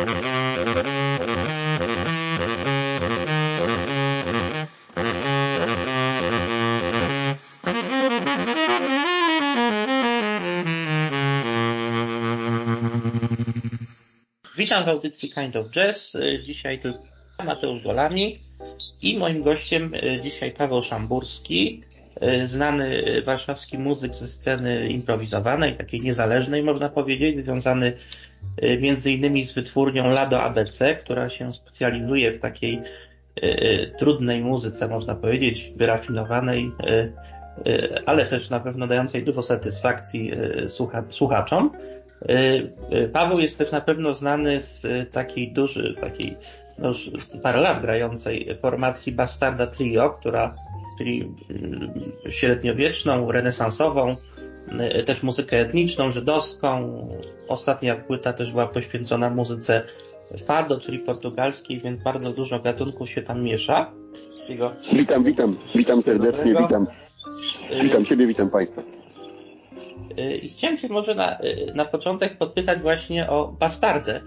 Witam 0.00 0.14
w 14.84 14.88
audycji 14.88 15.30
Kind 15.30 15.56
of 15.56 15.70
Jazz. 15.70 16.16
Dzisiaj 16.44 16.78
tu 16.78 16.88
Mateusz 17.44 17.82
Golami 17.82 18.40
i 19.02 19.18
moim 19.18 19.42
gościem 19.42 19.92
e, 19.94 20.20
dzisiaj 20.20 20.52
Paweł 20.52 20.82
Szamburski, 20.82 21.82
e, 22.20 22.46
znany 22.46 23.02
warszawski 23.22 23.78
muzyk 23.78 24.14
ze 24.14 24.28
sceny 24.28 24.88
improwizowanej, 24.88 25.76
takiej 25.76 26.00
niezależnej 26.00 26.62
można 26.62 26.88
powiedzieć, 26.88 27.44
związany 27.44 27.96
między 28.80 29.12
innymi 29.12 29.46
z 29.46 29.52
wytwórnią 29.52 30.08
Lado 30.08 30.42
ABC, 30.42 30.94
która 30.94 31.28
się 31.28 31.54
specjalizuje 31.54 32.32
w 32.32 32.40
takiej 32.40 32.82
trudnej 33.98 34.40
muzyce, 34.40 34.88
można 34.88 35.14
powiedzieć, 35.14 35.72
wyrafinowanej, 35.76 36.72
ale 38.06 38.26
też 38.26 38.50
na 38.50 38.60
pewno 38.60 38.86
dającej 38.86 39.24
dużo 39.24 39.42
satysfakcji 39.42 40.32
słuchaczom. 41.10 41.70
Paweł 43.12 43.40
jest 43.40 43.58
też 43.58 43.72
na 43.72 43.80
pewno 43.80 44.14
znany 44.14 44.60
z 44.60 44.86
takiej 45.12 45.52
dużej, 45.52 45.96
takiej 46.00 46.36
no 46.80 46.88
już 46.88 47.10
parę 47.42 47.60
lat 47.60 47.82
grającej 47.82 48.58
formacji 48.62 49.12
Bastarda 49.12 49.66
Trio, 49.66 50.10
która 50.10 50.52
czyli 50.98 51.34
średniowieczną, 52.30 53.32
renesansową, 53.32 54.14
też 55.06 55.22
muzykę 55.22 55.60
etniczną, 55.60 56.10
żydowską. 56.10 57.08
Ostatnia 57.48 57.96
płyta 57.96 58.32
też 58.32 58.50
była 58.50 58.66
poświęcona 58.66 59.30
muzyce 59.30 59.82
fado, 60.46 60.80
czyli 60.80 60.98
portugalskiej, 60.98 61.80
więc 61.80 62.02
bardzo 62.02 62.32
dużo 62.32 62.60
gatunków 62.60 63.10
się 63.10 63.22
tam 63.22 63.42
miesza. 63.42 63.92
Witam, 64.92 65.24
witam, 65.24 65.56
witam 65.76 66.02
serdecznie, 66.02 66.50
witam. 66.50 66.86
Witam 67.82 68.04
Ciebie, 68.04 68.26
witam 68.26 68.50
Państwa. 68.50 68.82
I 70.42 70.48
chciałem 70.48 70.78
Cię 70.78 70.88
może 70.88 71.14
na, 71.14 71.38
na 71.74 71.84
początek 71.84 72.38
podpytać 72.38 72.80
właśnie 72.80 73.30
o 73.30 73.48
Bastardę, 73.48 74.20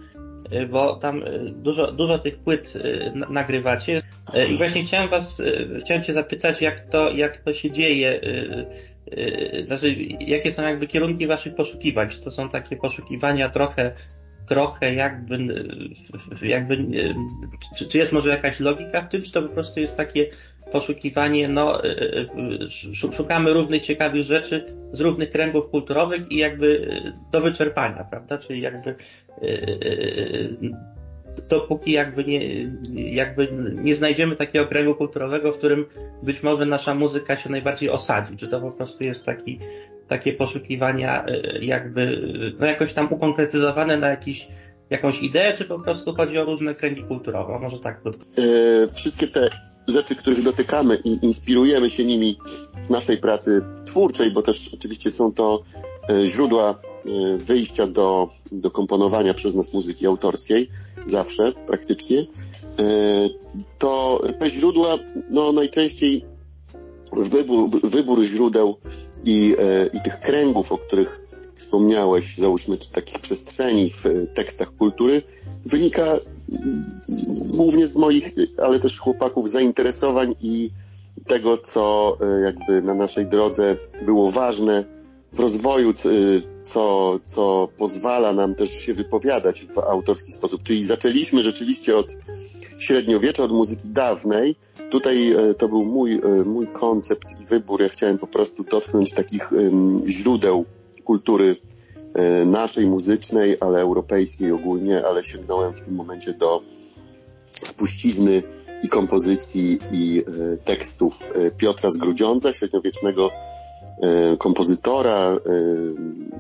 bo 0.70 0.96
tam 0.96 1.24
dużo, 1.52 1.92
dużo 1.92 2.20
tych 2.20 2.40
płyt 2.40 2.74
nagrywacie. 3.30 4.02
I 4.50 4.58
właśnie 4.58 4.84
chciałem 4.84 5.08
Was, 5.10 5.42
chciałem 5.80 6.04
Cię 6.04 6.14
zapytać, 6.14 6.62
jak 6.62 6.90
to, 6.90 7.12
jak 7.12 7.38
to 7.38 7.54
się 7.54 7.72
dzieje, 7.72 8.22
znaczy, 9.66 9.96
jakie 10.20 10.52
są 10.52 10.62
jakby 10.62 10.88
kierunki 10.88 11.28
Waszych 11.28 11.56
poszukiwań? 11.56 12.10
Czy 12.10 12.22
to 12.22 12.32
są 12.32 12.50
takie 12.50 12.76
poszukiwania 12.76 13.50
trochę, 13.50 13.92
trochę 14.48 14.94
jakby, 14.94 15.38
jakby, 16.42 16.78
czy, 17.78 17.88
czy 17.88 17.98
jest 17.98 18.12
może 18.12 18.30
jakaś 18.30 18.60
logika 18.60 19.02
w 19.02 19.10
tym, 19.10 19.22
czy 19.22 19.32
to 19.32 19.42
po 19.42 19.54
prostu 19.54 19.80
jest 19.80 19.98
takie 19.98 20.30
poszukiwanie, 20.72 21.48
no, 21.50 21.84
e, 21.84 21.90
e, 21.90 23.12
szukamy 23.12 23.54
różnych 23.54 23.82
ciekawych 23.82 24.24
rzeczy 24.24 24.66
z 24.94 25.00
różnych 25.00 25.30
kręgów 25.30 25.70
kulturowych 25.70 26.32
i 26.32 26.38
jakby 26.38 26.90
do 27.32 27.42
wyczerpania, 27.42 28.04
prawda? 28.04 28.38
Czyli 28.38 28.62
jakby 28.62 28.96
dopóki 31.50 31.92
jakby 31.92 32.24
nie, 32.24 32.40
jakby 33.14 33.48
nie 33.76 33.96
znajdziemy 33.96 34.36
takiego 34.36 34.68
kręgu 34.68 34.96
kulturowego, 34.96 35.54
w 35.54 35.58
którym 35.58 35.86
być 36.24 36.44
może 36.44 36.66
nasza 36.66 36.96
muzyka 36.96 37.38
się 37.38 37.50
najbardziej 37.50 37.90
osadzi. 37.90 38.38
Czy 38.38 38.48
to 38.48 38.62
po 38.62 38.72
prostu 38.72 39.04
jest 39.04 39.26
taki, 39.26 39.60
takie 40.08 40.34
poszukiwania 40.34 41.26
jakby, 41.62 42.22
no 42.60 42.66
jakoś 42.66 42.94
tam 42.94 43.08
ukonkretyzowane 43.14 43.98
na 43.98 44.08
jakiś 44.08 44.48
jakąś 44.94 45.20
ideę, 45.20 45.58
czy 45.58 45.66
po 45.66 45.80
prostu 45.80 46.16
chodzi 46.16 46.38
o 46.38 46.46
różne 46.46 46.76
kręgi 46.76 47.04
kulturowe? 47.04 47.60
Może 47.60 47.80
tak. 47.80 48.02
Yy, 48.06 48.88
wszystkie 48.96 49.28
te 49.28 49.50
rzeczy, 49.88 50.16
których 50.16 50.44
dotykamy 50.44 50.96
i 50.96 51.26
inspirujemy 51.26 51.90
się 51.90 52.06
nimi 52.06 52.38
w 52.84 52.90
naszej 52.90 53.18
pracy 53.18 53.62
twórczej, 53.86 54.32
bo 54.32 54.42
też 54.42 54.74
oczywiście 54.74 55.10
są 55.10 55.34
to 55.34 55.64
e, 56.10 56.28
źródła 56.28 56.70
e, 56.70 57.38
wyjścia 57.38 57.88
do, 57.88 58.30
do 58.52 58.72
komponowania 58.72 59.34
przez 59.34 59.56
nas 59.56 59.74
muzyki 59.74 60.08
autorskiej, 60.08 60.70
zawsze 61.06 61.52
praktycznie, 61.68 62.26
to 63.78 64.22
te 64.40 64.50
źródła, 64.50 64.98
no 65.30 65.52
najczęściej 65.52 66.26
wybór, 67.18 67.70
wybór 67.84 68.24
źródeł 68.24 68.78
i, 69.24 69.56
i 69.94 70.02
tych 70.02 70.20
kręgów, 70.20 70.72
o 70.72 70.78
których 70.78 71.23
wspomniałeś, 71.64 72.36
załóżmy, 72.36 72.78
czy 72.78 72.92
takich 72.92 73.20
przestrzeni 73.20 73.90
w 73.90 74.04
tekstach 74.34 74.76
kultury, 74.76 75.22
wynika 75.66 76.18
głównie 77.58 77.88
z 77.88 77.96
moich, 77.96 78.32
ale 78.58 78.80
też 78.80 79.00
chłopaków 79.00 79.50
zainteresowań 79.50 80.36
i 80.42 80.70
tego, 81.28 81.58
co 81.58 82.18
e, 82.22 82.42
jakby 82.42 82.82
na 82.82 82.94
naszej 82.96 83.26
drodze 83.26 83.76
było 84.06 84.32
ważne 84.32 84.86
w 85.34 85.40
rozwoju, 85.40 85.94
co, 86.64 87.20
co 87.26 87.68
pozwala 87.78 88.34
nam 88.34 88.56
też 88.56 88.70
się 88.70 88.94
wypowiadać 88.94 89.66
w 89.66 89.78
autorski 89.78 90.32
sposób. 90.32 90.64
Czyli 90.64 90.84
zaczęliśmy 90.84 91.42
rzeczywiście 91.42 91.96
od 91.96 92.18
średniowiecza, 92.80 93.44
od 93.44 93.52
muzyki 93.52 93.88
dawnej. 93.90 94.56
Tutaj 94.92 95.32
e, 95.32 95.54
to 95.54 95.68
był 95.68 95.86
mój, 95.86 96.14
e, 96.14 96.44
mój 96.46 96.68
koncept 96.68 97.42
i 97.42 97.46
wybór. 97.46 97.82
Ja 97.82 97.90
chciałem 97.90 98.18
po 98.18 98.28
prostu 98.28 98.64
dotknąć 98.64 99.14
takich 99.14 99.50
źródeł 100.08 100.66
kultury 101.04 101.56
e, 102.14 102.46
naszej 102.46 102.86
muzycznej, 102.86 103.58
ale 103.60 103.80
europejskiej 103.80 104.52
ogólnie, 104.52 105.06
ale 105.06 105.24
sięgnąłem 105.24 105.74
w 105.74 105.82
tym 105.82 105.96
momencie 105.96 106.34
do 106.34 106.62
spuścizny 107.52 108.44
i 108.84 108.88
kompozycji 108.88 109.80
i 109.92 110.24
e, 110.28 110.58
tekstów 110.58 111.30
e, 111.36 111.52
Piotra 111.52 111.90
z 111.90 111.98
Grudziądza, 111.98 112.54
średniowiecznego 112.54 113.30
kompozytora, 114.40 115.38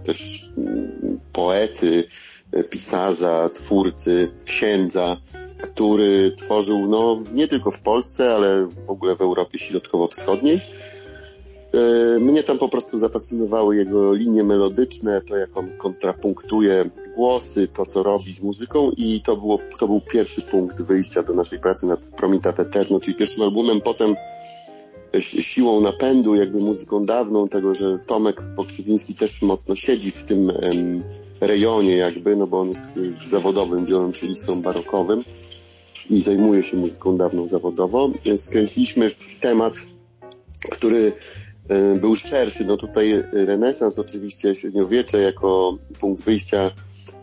też 0.05 0.49
mm, 0.57 1.19
poety, 1.33 2.03
pisarza, 2.69 3.49
twórcy, 3.53 4.31
księdza, 4.45 5.17
który 5.61 6.31
tworzył 6.37 6.87
no, 6.87 7.23
nie 7.33 7.47
tylko 7.47 7.71
w 7.71 7.81
Polsce, 7.81 8.35
ale 8.35 8.65
w 8.65 8.89
ogóle 8.89 9.15
w 9.15 9.21
Europie 9.21 9.59
Środkowo-Wschodniej 9.59 10.59
mnie 12.19 12.43
tam 12.43 12.57
po 12.57 12.69
prostu 12.69 12.97
zafascynowały 12.97 13.75
jego 13.75 14.13
linie 14.13 14.43
melodyczne, 14.43 15.21
to 15.21 15.37
jak 15.37 15.57
on 15.57 15.77
kontrapunktuje 15.77 16.89
głosy, 17.15 17.67
to 17.67 17.85
co 17.85 18.03
robi 18.03 18.33
z 18.33 18.43
muzyką 18.43 18.91
i 18.97 19.21
to, 19.21 19.37
było, 19.37 19.59
to 19.79 19.87
był 19.87 20.01
pierwszy 20.01 20.41
punkt 20.41 20.81
wyjścia 20.81 21.23
do 21.23 21.33
naszej 21.33 21.59
pracy 21.59 21.85
nad 21.85 21.99
Promitat 21.99 22.59
Eterno, 22.59 22.99
czyli 22.99 23.15
pierwszym 23.15 23.43
albumem, 23.43 23.81
potem 23.81 24.15
siłą 25.19 25.81
napędu, 25.81 26.35
jakby 26.35 26.59
muzyką 26.59 27.05
dawną, 27.05 27.49
tego, 27.49 27.75
że 27.75 27.99
Tomek 27.99 28.41
Pokrzywiński 28.55 29.15
też 29.15 29.41
mocno 29.41 29.75
siedzi 29.75 30.11
w 30.11 30.23
tym 30.23 30.49
em, 30.49 31.03
rejonie 31.41 31.97
jakby, 31.97 32.35
no 32.35 32.47
bo 32.47 32.59
on 32.59 32.69
jest 32.69 32.99
zawodowym 33.25 33.85
wiolonczelistą 33.85 34.61
barokowym 34.61 35.23
i 36.09 36.21
zajmuje 36.21 36.63
się 36.63 36.77
muzyką 36.77 37.17
dawną 37.17 37.47
zawodowo. 37.47 38.09
Skręciliśmy 38.35 39.09
w 39.09 39.39
temat, 39.39 39.73
który 40.69 41.13
E, 41.42 41.42
był 42.01 42.15
szerszy. 42.15 42.65
No 42.65 42.77
tutaj 42.77 43.23
renesans 43.31 43.99
oczywiście 43.99 44.55
średniowiecze 44.55 45.17
jako 45.17 45.77
punkt 45.99 46.23
wyjścia 46.23 46.71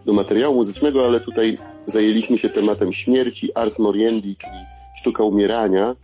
do 0.06 0.12
materiału 0.12 0.54
muzycznego, 0.54 1.06
ale 1.06 1.20
tutaj 1.20 1.58
zajęliśmy 1.86 2.38
się 2.38 2.48
tematem 2.48 2.92
śmierci, 2.92 3.54
ars 3.54 3.78
moriendi, 3.78 4.36
czyli 4.36 4.56
sztuka 5.00 5.24
umierania, 5.24 5.96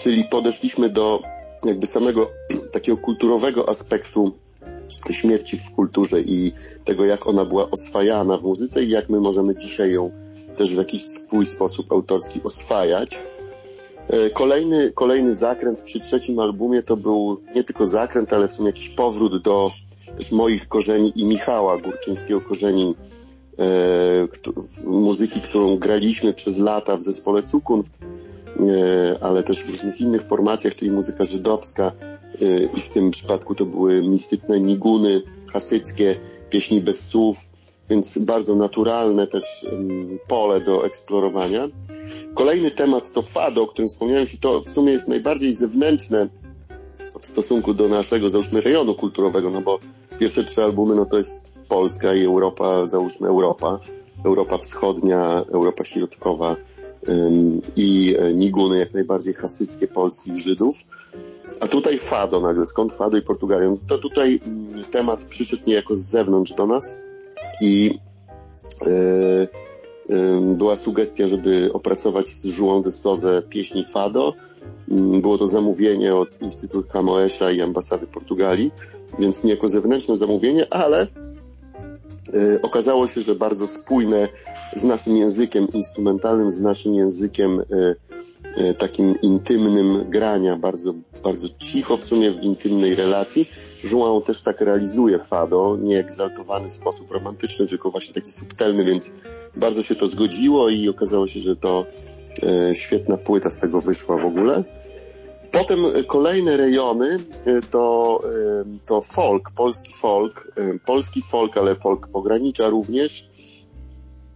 czyli 0.00 0.24
podeszliśmy 0.24 0.88
do 0.88 1.22
jakby 1.64 1.86
samego 1.86 2.30
takiego 2.72 2.98
kulturowego 2.98 3.68
aspektu 3.68 4.32
śmierci 5.10 5.58
w 5.58 5.74
kulturze 5.74 6.20
i 6.20 6.52
tego, 6.84 7.04
jak 7.04 7.26
ona 7.26 7.44
była 7.44 7.70
oswajana 7.70 8.38
w 8.38 8.42
muzyce 8.42 8.82
i 8.82 8.90
jak 8.90 9.08
my 9.08 9.20
możemy 9.20 9.56
dzisiaj 9.56 9.92
ją 9.92 10.10
też 10.56 10.74
w 10.74 10.78
jakiś 10.78 11.02
swój 11.02 11.46
sposób 11.46 11.92
autorski 11.92 12.40
oswajać. 12.44 13.22
E, 14.12 14.30
kolejny, 14.30 14.92
kolejny 14.92 15.34
zakręt 15.34 15.82
przy 15.82 16.00
trzecim 16.00 16.38
albumie 16.38 16.82
to 16.82 16.96
był 16.96 17.40
nie 17.54 17.64
tylko 17.64 17.86
zakręt, 17.86 18.32
ale 18.32 18.48
w 18.48 18.52
sumie 18.52 18.68
jakiś 18.68 18.88
powrót 18.88 19.42
do 19.42 19.70
też 20.16 20.32
moich 20.32 20.68
korzeni 20.68 21.12
i 21.16 21.24
Michała 21.24 21.78
Górczyńskiego 21.78 22.40
korzeni 22.40 22.94
e, 23.58 23.64
muzyki, 24.84 25.40
którą 25.40 25.76
graliśmy 25.76 26.32
przez 26.32 26.58
lata 26.58 26.96
w 26.96 27.02
zespole 27.02 27.42
Cukunft, 27.42 27.98
e, 27.98 29.16
ale 29.20 29.42
też 29.42 29.62
w 29.64 29.68
różnych 29.68 30.00
innych 30.00 30.22
formacjach, 30.22 30.74
czyli 30.74 30.90
muzyka 30.90 31.24
żydowska 31.24 31.92
e, 32.42 32.64
i 32.76 32.80
w 32.80 32.90
tym 32.90 33.10
przypadku 33.10 33.54
to 33.54 33.66
były 33.66 34.02
mistyczne 34.02 34.60
niguny 34.60 35.22
hasyckie, 35.46 36.16
pieśni 36.50 36.80
bez 36.80 37.08
słów, 37.08 37.38
więc 37.90 38.18
bardzo 38.18 38.54
naturalne 38.54 39.26
też 39.26 39.66
pole 40.28 40.60
do 40.60 40.86
eksplorowania. 40.86 41.68
Kolejny 42.34 42.70
temat 42.70 43.12
to 43.12 43.22
fado, 43.22 43.62
o 43.62 43.66
którym 43.66 43.88
wspomniałem 43.88 44.26
i 44.34 44.38
to 44.38 44.60
w 44.60 44.70
sumie 44.70 44.92
jest 44.92 45.08
najbardziej 45.08 45.54
zewnętrzne 45.54 46.28
w 47.20 47.26
stosunku 47.26 47.74
do 47.74 47.88
naszego, 47.88 48.30
załóżmy, 48.30 48.60
rejonu 48.60 48.94
kulturowego, 48.94 49.50
no 49.50 49.60
bo 49.60 49.78
pierwsze 50.18 50.44
trzy 50.44 50.64
albumy, 50.64 50.94
no 50.94 51.06
to 51.06 51.16
jest 51.16 51.58
Polska 51.68 52.14
i 52.14 52.24
Europa, 52.24 52.86
załóżmy 52.86 53.28
Europa. 53.28 53.80
Europa 54.24 54.58
Wschodnia, 54.58 55.44
Europa 55.52 55.84
Środkowa 55.84 56.56
i 57.76 58.16
niguny 58.34 58.78
jak 58.78 58.94
najbardziej 58.94 59.34
hasyckie 59.34 59.88
polskich 59.88 60.36
Żydów. 60.36 60.76
A 61.60 61.68
tutaj 61.68 61.98
Fado 61.98 62.40
nagle, 62.40 62.66
skąd 62.66 62.92
Fado 62.92 63.16
i 63.16 63.22
Portugalią? 63.22 63.74
To 63.88 63.98
tutaj 63.98 64.40
mm, 64.46 64.84
temat 64.84 65.24
przyszedł 65.24 65.62
niejako 65.66 65.94
z 65.94 66.00
zewnątrz 66.00 66.52
do 66.52 66.66
nas 66.66 67.02
i 67.60 67.98
yy, 68.86 69.48
yy, 70.08 70.54
była 70.56 70.76
sugestia, 70.76 71.26
żeby 71.26 71.70
opracować 71.72 72.28
z 72.28 72.58
João 72.58 72.82
de 72.82 72.90
Souza 72.90 73.42
pieśni 73.42 73.84
Fado. 73.84 74.34
Yy, 74.88 75.20
było 75.20 75.38
to 75.38 75.46
zamówienie 75.46 76.14
od 76.14 76.42
Instytutu 76.42 76.88
Camoesza 76.88 77.50
i 77.50 77.60
Ambasady 77.60 78.06
Portugalii, 78.06 78.70
więc 79.18 79.44
niejako 79.44 79.68
zewnętrzne 79.68 80.16
zamówienie, 80.16 80.74
ale 80.74 81.06
y, 82.34 82.62
okazało 82.62 83.06
się, 83.06 83.20
że 83.20 83.34
bardzo 83.34 83.66
spójne 83.66 84.28
z 84.76 84.84
naszym 84.84 85.16
językiem 85.16 85.72
instrumentalnym, 85.72 86.50
z 86.50 86.60
naszym 86.60 86.94
językiem 86.94 87.62
takim 88.78 89.20
intymnym 89.22 90.10
grania, 90.10 90.56
bardzo, 90.56 90.94
bardzo 91.24 91.48
cicho 91.58 91.96
w 91.96 92.04
sumie 92.04 92.30
w 92.30 92.42
intymnej 92.42 92.94
relacji. 92.94 93.48
João 93.84 94.22
też 94.22 94.42
tak 94.42 94.60
realizuje 94.60 95.18
fado, 95.18 95.76
nie 95.80 95.98
egzaltowany 95.98 96.70
sposób 96.70 97.10
romantyczny, 97.10 97.66
tylko 97.66 97.90
właśnie 97.90 98.14
taki 98.14 98.30
subtelny, 98.30 98.84
więc 98.84 99.14
bardzo 99.56 99.82
się 99.82 99.94
to 99.94 100.06
zgodziło 100.06 100.68
i 100.68 100.88
okazało 100.88 101.26
się, 101.26 101.40
że 101.40 101.56
to 101.56 101.86
świetna 102.74 103.16
płyta 103.16 103.50
z 103.50 103.60
tego 103.60 103.80
wyszła 103.80 104.16
w 104.16 104.26
ogóle. 104.26 104.64
Potem 105.50 105.78
kolejne 106.06 106.56
rejony 106.56 107.18
to, 107.70 108.22
to 108.86 109.00
folk, 109.00 109.50
polski 109.50 109.92
folk, 109.92 110.52
polski 110.86 111.22
folk, 111.22 111.56
ale 111.56 111.76
folk 111.76 112.08
pogranicza 112.08 112.68
również. 112.68 113.30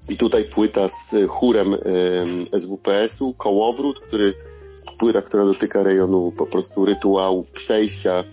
I 0.09 0.17
tutaj 0.17 0.45
płyta 0.45 0.89
z 0.89 1.15
chórem 1.29 1.77
SWPS-u, 2.59 3.35
Kołowrót, 3.35 4.01
który, 4.01 4.35
płyta, 4.99 5.23
która 5.23 5.45
dotyka 5.45 5.83
rejonu 5.83 6.33
po 6.33 6.47
prostu 6.47 6.85
rytuałów 6.85 7.51
przejścia 7.51 8.25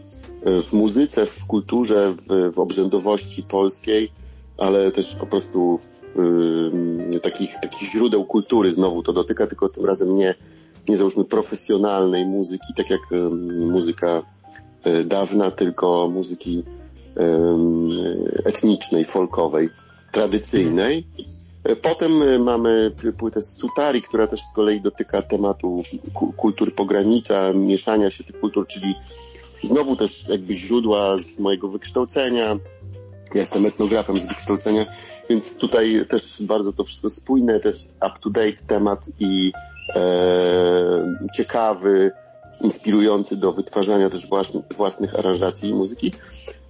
w 0.68 0.74
muzyce, 0.74 1.26
w 1.26 1.46
kulturze, 1.46 2.16
w, 2.18 2.54
w 2.54 2.60
obrzędowości 2.60 3.44
polskiej, 3.44 4.12
ale 4.58 4.92
też 4.92 5.16
po 5.16 5.26
prostu 5.26 5.78
w, 5.78 7.20
takich, 7.22 7.56
takich 7.62 7.92
źródeł 7.92 8.26
kultury 8.26 8.72
znowu 8.72 9.04
to 9.04 9.14
dotyka, 9.14 9.48
tylko 9.48 9.70
tym 9.70 9.86
razem 9.86 10.16
nie 10.16 10.36
nie 10.90 10.98
załóżmy 10.98 11.26
profesjonalnej 11.26 12.26
muzyki, 12.26 12.74
tak 12.76 12.90
jak 12.90 13.02
muzyka 13.72 14.24
e, 14.84 15.04
dawna, 15.04 15.52
tylko 15.52 16.10
muzyki 16.10 16.64
etnicznej, 18.46 19.06
folkowej, 19.06 19.70
tradycyjnej. 20.12 21.08
E, 21.64 21.76
potem 21.76 22.22
e, 22.24 22.40
mamy 22.40 22.92
płytę 23.18 23.42
z 23.42 23.58
Sutari, 23.58 24.02
która 24.02 24.28
też 24.28 24.40
z 24.40 24.54
kolei 24.54 24.82
dotyka 24.82 25.22
tematu 25.22 25.82
kultur 26.38 26.76
pogranicza, 26.76 27.54
mieszania 27.54 28.10
się 28.10 28.24
tych 28.24 28.40
kultur, 28.40 28.68
czyli 28.68 28.96
znowu 29.64 29.96
też 29.96 30.30
jakby 30.30 30.54
źródła 30.54 31.18
z 31.18 31.40
mojego 31.40 31.68
wykształcenia. 31.68 32.60
Ja 33.34 33.40
jestem 33.40 33.66
etnografem 33.66 34.18
z 34.18 34.26
wykształcenia, 34.26 34.86
więc 35.30 35.58
tutaj 35.58 36.06
też 36.10 36.44
bardzo 36.44 36.74
to 36.74 36.84
wszystko 36.84 37.10
spójne, 37.10 37.60
też 37.60 37.76
up-to-date 38.08 38.66
temat 38.68 39.06
i 39.20 39.52
e, 39.96 41.18
ciekawy, 41.36 42.12
inspirujący 42.62 43.38
do 43.38 43.52
wytwarzania 43.52 44.10
też 44.10 44.30
własnych, 44.30 44.66
własnych 44.78 45.16
aranżacji 45.16 45.74
muzyki. 45.74 46.12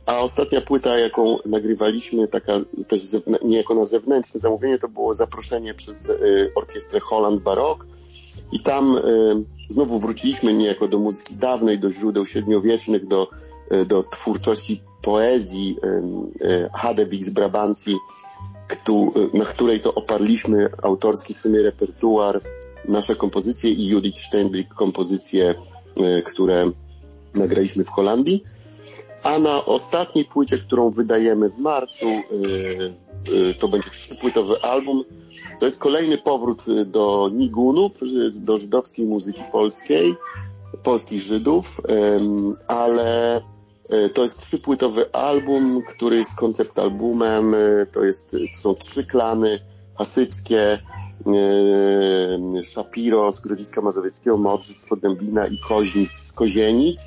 A 0.05 0.19
ostatnia 0.19 0.61
płyta, 0.61 0.99
jaką 0.99 1.37
nagrywaliśmy, 1.45 2.27
taka 2.27 2.53
też 2.89 2.99
niejako 3.43 3.75
na 3.75 3.85
zewnętrzne 3.85 4.39
zamówienie, 4.39 4.79
to 4.79 4.87
było 4.87 5.13
zaproszenie 5.13 5.73
przez 5.73 6.09
y, 6.09 6.51
orkiestrę 6.55 6.99
Holland 6.99 7.41
Baroque. 7.41 7.85
I 8.51 8.59
tam 8.59 8.97
y, 8.97 9.01
znowu 9.69 9.99
wróciliśmy 9.99 10.53
niejako 10.53 10.87
do 10.87 10.99
muzyki 10.99 11.35
dawnej, 11.35 11.79
do 11.79 11.91
źródeł 11.91 12.25
średniowiecznych, 12.25 13.07
do, 13.07 13.27
y, 13.73 13.85
do 13.85 14.03
twórczości 14.03 14.81
poezji 15.01 15.77
y, 16.41 16.69
Hadewig 16.73 17.23
z 17.23 17.29
Brabancji, 17.29 17.97
na 19.33 19.45
której 19.45 19.79
to 19.79 19.93
oparliśmy 19.93 20.69
autorski 20.83 21.33
w 21.33 21.39
sumie 21.39 21.61
repertuar 21.61 22.41
nasze 22.87 23.15
kompozycje 23.15 23.69
i 23.69 23.87
Judith 23.87 24.19
Steinbrück 24.19 24.67
kompozycje, 24.67 25.55
e, 25.99 26.21
które 26.21 26.71
nagraliśmy 27.35 27.83
w 27.83 27.89
Holandii. 27.89 28.43
A 29.23 29.39
na 29.39 29.65
ostatniej 29.65 30.25
płycie, 30.25 30.57
którą 30.57 30.91
wydajemy 30.91 31.49
w 31.49 31.59
marcu, 31.59 32.05
e, 32.05 32.19
e, 33.49 33.53
to 33.53 33.67
będzie 33.67 33.89
trzypłytowy 33.89 34.61
album. 34.61 35.03
To 35.59 35.65
jest 35.65 35.81
kolejny 35.81 36.17
powrót 36.17 36.63
do 36.85 37.29
Nigunów, 37.33 37.99
do 38.41 38.57
żydowskiej 38.57 39.05
muzyki 39.05 39.41
polskiej, 39.51 40.15
polskich 40.83 41.21
Żydów, 41.21 41.81
ale 42.67 43.41
to 44.13 44.23
jest 44.23 44.41
trzypłytowy 44.41 45.11
album, 45.11 45.81
który 45.89 46.15
jest 46.15 46.35
koncept 46.35 46.79
albumem, 46.79 47.55
to, 47.91 48.03
jest, 48.03 48.31
to 48.31 48.37
są 48.59 48.75
trzy 48.75 49.05
klany 49.05 49.59
hasyckie, 49.97 50.79
Szapiro 52.63 53.31
z 53.31 53.41
Grodziska 53.41 53.81
Mazowieckiego, 53.81 54.37
Modrzyc 54.37 54.81
z 54.81 54.89
Podębina 54.89 55.47
i 55.47 55.57
Koźnic 55.57 56.11
z 56.11 56.33
Kozienic. 56.33 57.01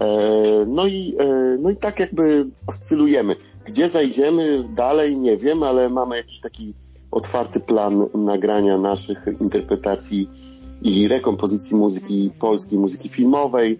E, 0.00 0.64
no 0.66 0.86
i, 0.86 1.16
e, 1.18 1.58
no 1.60 1.70
i 1.70 1.76
tak 1.76 2.00
jakby 2.00 2.46
oscylujemy. 2.66 3.36
Gdzie 3.64 3.88
zajdziemy 3.88 4.68
dalej, 4.74 5.18
nie 5.18 5.36
wiem, 5.36 5.62
ale 5.62 5.88
mamy 5.88 6.16
jakiś 6.16 6.40
taki 6.40 6.74
otwarty 7.10 7.60
plan 7.60 8.08
nagrania 8.14 8.78
naszych 8.78 9.26
interpretacji 9.40 10.28
i 10.82 11.08
rekompozycji 11.08 11.76
muzyki 11.76 12.30
polskiej, 12.38 12.78
muzyki 12.78 13.08
filmowej, 13.08 13.78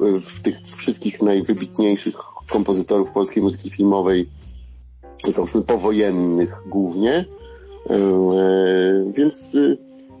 w 0.00 0.40
tych 0.42 0.62
wszystkich 0.62 1.22
najwybitniejszych 1.22 2.14
kompozytorów 2.48 3.10
polskiej 3.10 3.42
muzyki 3.42 3.70
filmowej, 3.70 4.28
załóżmy 5.24 5.62
powojennych 5.62 6.62
głównie. 6.66 7.24
E, 7.90 7.96
więc 9.16 9.56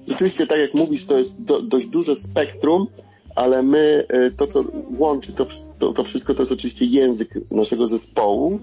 rzeczywiście, 0.08 0.46
tak 0.46 0.58
jak 0.58 0.74
mówisz, 0.74 1.06
to 1.06 1.18
jest 1.18 1.42
do, 1.42 1.62
dość 1.62 1.86
duże 1.86 2.16
spektrum, 2.16 2.86
ale 3.34 3.62
my, 3.62 4.04
e, 4.08 4.30
to 4.30 4.46
co 4.46 4.64
łączy 4.98 5.32
to, 5.32 5.46
to, 5.78 5.92
to 5.92 6.04
wszystko, 6.04 6.34
to 6.34 6.42
jest 6.42 6.52
oczywiście 6.52 6.84
język 6.84 7.34
naszego 7.50 7.86
zespołu. 7.86 8.60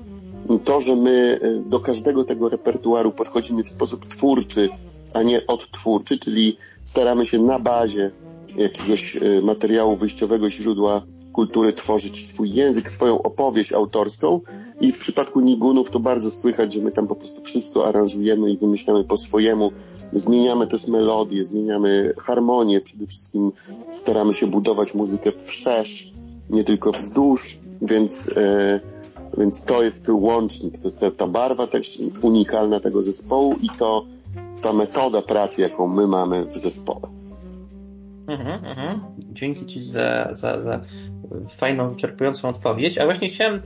To, 0.64 0.82
że 0.82 0.96
my 0.96 1.40
do 1.66 1.80
każdego 1.80 2.24
tego 2.24 2.50
repertuaru 2.50 3.12
podchodzimy 3.12 3.64
w 3.64 3.70
sposób 3.70 4.06
twórczy, 4.06 4.70
a 5.14 5.24
nie 5.24 5.48
odtwórczy, 5.48 6.18
czyli 6.18 6.58
staramy 6.84 7.26
się 7.26 7.40
na 7.40 7.60
bazie 7.60 8.12
jakiegoś 8.58 9.18
materiału 9.42 9.96
wyjściowego 9.96 10.50
źródła 10.50 11.04
kultury 11.34 11.74
tworzyć 11.74 12.28
swój 12.28 12.54
język, 12.54 12.92
swoją 12.92 13.22
opowieść 13.22 13.74
autorską 13.74 14.40
i 14.82 14.92
w 14.92 15.00
przypadku 15.00 15.40
Nigunów 15.40 15.90
to 15.90 16.00
bardzo 16.00 16.32
słychać, 16.32 16.74
że 16.74 16.82
my 16.82 16.92
tam 16.92 17.08
po 17.08 17.16
prostu 17.16 17.42
wszystko 17.44 17.88
aranżujemy 17.88 18.52
i 18.52 18.58
wymyślamy 18.58 19.04
po 19.04 19.18
swojemu. 19.18 19.72
Zmieniamy 20.14 20.68
też 20.68 20.88
melodię, 20.88 21.44
zmieniamy 21.44 22.14
harmonię, 22.18 22.82
przede 22.82 23.08
wszystkim 23.08 23.52
staramy 23.92 24.34
się 24.34 24.48
budować 24.48 24.94
muzykę 24.94 25.32
wszerz, 25.32 26.14
nie 26.50 26.64
tylko 26.64 26.92
wzdłuż, 26.92 27.60
więc, 27.82 28.30
e, 28.38 28.80
więc 29.38 29.66
to 29.66 29.84
jest 29.84 30.10
łącznik, 30.10 30.78
to 30.78 30.84
jest 30.84 31.00
ta, 31.00 31.12
ta 31.12 31.28
barwa 31.28 31.68
też 31.68 32.00
unikalna 32.22 32.80
tego 32.80 33.02
zespołu 33.02 33.56
i 33.62 33.70
to 33.70 34.06
ta 34.62 34.74
metoda 34.74 35.22
pracy, 35.22 35.62
jaką 35.62 35.88
my 35.88 36.08
mamy 36.08 36.46
w 36.46 36.58
zespole. 36.58 37.21
Mhm, 38.28 38.66
mhm. 38.66 39.02
Dzięki 39.18 39.66
Ci 39.66 39.82
za, 39.82 40.30
za, 40.32 40.62
za 40.62 40.82
fajną, 41.48 41.90
wyczerpującą 41.90 42.50
odpowiedź. 42.50 42.98
A 42.98 43.06
właśnie 43.06 43.30
chciałem 43.30 43.62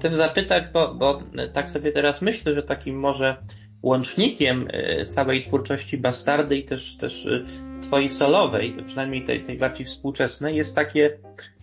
też 0.00 0.14
zapytać, 0.14 0.64
bo, 0.72 0.94
bo 0.94 1.22
tak 1.52 1.70
sobie 1.70 1.92
teraz 1.92 2.22
myślę, 2.22 2.54
że 2.54 2.62
takim 2.62 2.98
może 2.98 3.36
łącznikiem 3.82 4.68
e, 4.72 5.06
całej 5.06 5.42
twórczości 5.42 5.98
Bastardy 5.98 6.56
i 6.56 6.64
też, 6.64 6.96
też 6.96 7.26
e, 7.26 7.44
twojej 7.82 8.08
solowej, 8.08 8.76
przynajmniej 8.86 9.24
tej, 9.24 9.42
tej 9.42 9.58
bardziej 9.58 9.86
współczesnej, 9.86 10.56
jest 10.56 10.74
takie, 10.74 11.18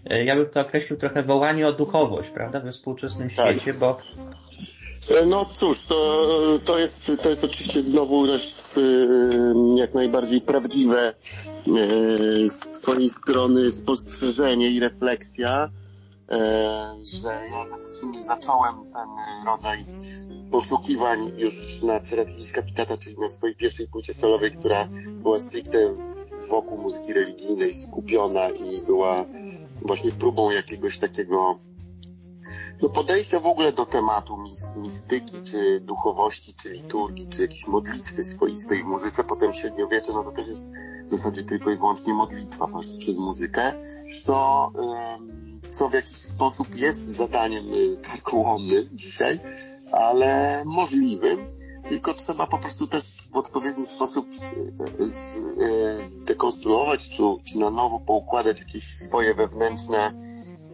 e, 0.05 0.25
ja 0.25 0.35
bym 0.35 0.49
to 0.49 0.61
określił 0.61 0.99
trochę 0.99 1.23
wołanie 1.23 1.67
o 1.67 1.73
duchowość, 1.73 2.29
prawda, 2.29 2.59
we 2.59 2.71
współczesnym 2.71 3.29
tak. 3.29 3.55
świecie, 3.55 3.79
bo 3.79 3.97
no 5.27 5.45
cóż, 5.53 5.85
to, 5.85 6.27
to, 6.65 6.79
jest, 6.79 7.11
to 7.23 7.29
jest 7.29 7.43
oczywiście 7.43 7.81
znowu 7.81 8.27
też 8.27 8.79
jak 9.75 9.93
najbardziej 9.93 10.41
prawdziwe 10.41 11.07
e, 11.07 11.13
z 12.47 12.59
Twojej 12.81 13.09
strony 13.09 13.71
spostrzeżenie 13.71 14.69
i 14.69 14.79
refleksja, 14.79 15.71
e, 16.31 16.37
że 17.03 17.29
ja 17.29 17.65
tak 17.69 17.89
w 17.89 17.95
sumie 17.95 18.23
zacząłem 18.23 18.75
ten 18.75 19.09
rodzaj 19.45 19.85
poszukiwań 20.51 21.19
już 21.37 21.81
na 21.83 21.99
Cerapidis 21.99 22.51
Capitata, 22.51 22.97
czyli 22.97 23.17
na 23.17 23.29
swojej 23.29 23.55
pierwszej 23.55 23.87
płycie 23.87 24.13
solowej, 24.13 24.51
która 24.51 24.89
była 25.07 25.39
stricte 25.39 25.95
wokół 26.49 26.77
muzyki 26.77 27.13
religijnej 27.13 27.73
skupiona 27.73 28.49
i 28.49 28.81
była 28.81 29.25
właśnie 29.81 30.11
próbą 30.11 30.51
jakiegoś 30.51 30.99
takiego 30.99 31.59
no 32.81 32.89
podejście 32.89 33.39
w 33.39 33.45
ogóle 33.45 33.71
do 33.71 33.85
tematu 33.85 34.37
mistyki, 34.75 35.41
czy 35.43 35.79
duchowości, 35.79 36.53
czy 36.53 36.69
liturgii, 36.69 37.27
czy 37.27 37.41
jakiejś 37.41 37.67
modlitwy 37.67 38.23
swoistej 38.23 38.83
w 38.83 38.85
muzyce 38.85 39.23
potem 39.23 39.53
średniowiecze, 39.53 40.13
no 40.13 40.23
to 40.23 40.31
też 40.31 40.47
jest 40.47 40.71
w 41.05 41.09
zasadzie 41.09 41.43
tylko 41.43 41.71
i 41.71 41.77
wyłącznie 41.77 42.13
modlitwa 42.13 42.67
przez 42.99 43.17
muzykę, 43.17 43.73
co, 44.21 44.71
co 45.71 45.89
w 45.89 45.93
jakiś 45.93 46.15
sposób 46.15 46.75
jest 46.75 47.07
zadaniem 47.07 47.73
y, 47.73 47.97
karkołomnym 47.97 48.89
dzisiaj, 48.91 49.39
ale 49.91 50.61
możliwym, 50.65 51.39
tylko 51.89 52.13
trzeba 52.13 52.47
po 52.47 52.57
prostu 52.57 52.87
też 52.87 53.27
w 53.31 53.37
odpowiedni 53.37 53.85
sposób 53.85 54.27
y, 54.33 54.93
y, 56.01 56.05
zdekonstruować, 56.05 57.09
czy, 57.09 57.23
czy 57.43 57.59
na 57.59 57.69
nowo 57.69 57.99
poukładać 57.99 58.59
jakieś 58.59 58.83
swoje 58.83 59.33
wewnętrzne 59.33 60.13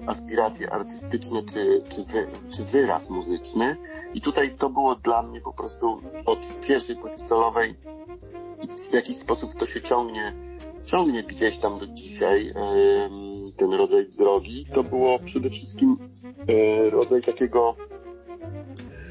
aspiracje 0.07 0.73
artystyczne 0.73 1.43
czy, 1.43 1.83
czy, 1.89 2.03
wy, 2.03 2.27
czy 2.51 2.63
wyraz 2.63 3.09
muzyczny. 3.09 3.77
I 4.13 4.21
tutaj 4.21 4.55
to 4.57 4.69
było 4.69 4.95
dla 4.95 5.23
mnie 5.23 5.41
po 5.41 5.53
prostu 5.53 6.01
od 6.25 6.39
pierwszej 6.61 6.95
płyty 6.95 7.19
solowej 7.19 7.75
w 8.89 8.93
jakiś 8.93 9.15
sposób 9.15 9.55
to 9.55 9.65
się 9.65 9.81
ciągnie, 9.81 10.33
ciągnie 10.85 11.23
gdzieś 11.23 11.57
tam 11.57 11.79
do 11.79 11.87
dzisiaj 11.87 12.53
ten 13.57 13.73
rodzaj 13.73 14.07
drogi. 14.07 14.65
To 14.73 14.83
było 14.83 15.19
przede 15.19 15.49
wszystkim 15.49 16.09
e, 16.47 16.89
rodzaj 16.89 17.21
takiego 17.21 17.75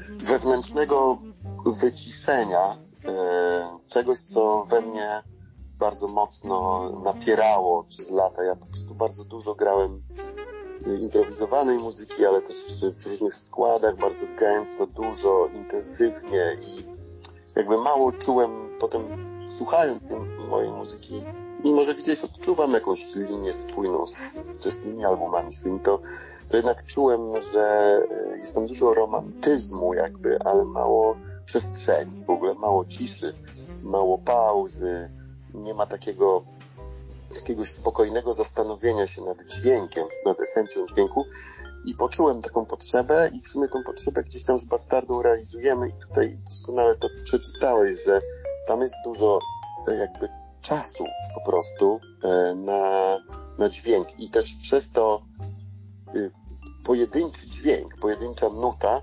wewnętrznego 0.09 1.17
wyciszenia 1.65 2.75
e, 3.05 3.79
czegoś, 3.89 4.19
co 4.19 4.65
we 4.69 4.81
mnie 4.81 5.23
bardzo 5.79 6.07
mocno 6.07 6.89
napierało 7.03 7.83
przez 7.83 8.11
lata. 8.11 8.43
Ja 8.43 8.55
po 8.55 8.65
prostu 8.65 8.95
bardzo 8.95 9.25
dużo 9.25 9.55
grałem 9.55 10.03
improwizowanej 10.87 11.77
muzyki, 11.77 12.25
ale 12.25 12.41
też 12.41 12.55
w 12.99 13.05
różnych 13.05 13.37
składach, 13.37 13.97
bardzo 13.97 14.25
gęsto, 14.39 14.87
dużo, 14.87 15.47
intensywnie 15.53 16.57
i 16.67 16.85
jakby 17.55 17.77
mało 17.77 18.11
czułem 18.11 18.51
potem 18.79 19.01
słuchając 19.47 20.07
tej 20.07 20.17
mojej 20.49 20.71
muzyki, 20.71 21.23
mimo 21.63 21.83
że 21.83 21.95
gdzieś 21.95 22.23
odczuwam 22.23 22.71
jakąś 22.71 23.15
linię 23.15 23.53
spójną 23.53 24.07
z 24.07 24.49
wczesnymi 24.59 25.05
albumami 25.05 25.51
swoimi, 25.51 25.79
to, 25.79 25.99
to 26.49 26.57
jednak 26.57 26.85
czułem, 26.85 27.41
że 27.53 27.97
e, 28.33 28.37
jest 28.37 28.55
tam 28.55 28.65
dużo 28.65 28.93
romantyzmu 28.93 29.93
jakby, 29.93 30.39
ale 30.39 30.65
mało 30.65 31.15
przestrzeni, 31.45 32.23
w 32.25 32.29
ogóle 32.29 32.53
mało 32.53 32.85
ciszy, 32.85 33.33
mało 33.83 34.17
pauzy, 34.17 35.09
nie 35.53 35.73
ma 35.73 35.85
takiego 35.85 36.43
jakiegoś 37.35 37.69
spokojnego 37.69 38.33
zastanowienia 38.33 39.07
się 39.07 39.21
nad 39.21 39.43
dźwiękiem, 39.43 40.07
nad 40.25 40.39
esencją 40.41 40.85
dźwięku. 40.87 41.25
I 41.85 41.95
poczułem 41.95 42.41
taką 42.41 42.65
potrzebę 42.65 43.29
i 43.33 43.41
w 43.41 43.47
sumie 43.47 43.67
tą 43.67 43.83
potrzebę 43.83 44.23
gdzieś 44.23 44.45
tam 44.45 44.57
z 44.57 44.65
Bastardą 44.65 45.21
realizujemy. 45.21 45.89
I 45.89 45.93
tutaj 46.07 46.37
doskonale 46.49 46.95
to 46.95 47.07
przeczytałeś, 47.23 48.05
że 48.05 48.21
tam 48.67 48.81
jest 48.81 48.95
dużo 49.05 49.39
e, 49.87 49.95
jakby 49.95 50.29
czasu 50.61 51.05
po 51.35 51.51
prostu 51.51 51.99
e, 52.23 52.55
na, 52.55 53.17
na 53.57 53.69
dźwięk. 53.69 54.19
I 54.19 54.29
też 54.29 54.55
przez 54.61 54.91
to 54.91 55.21
y, 56.15 56.31
pojedynczy 56.85 57.49
dźwięk, 57.49 57.97
pojedyncza 58.01 58.49
nuta 58.49 59.01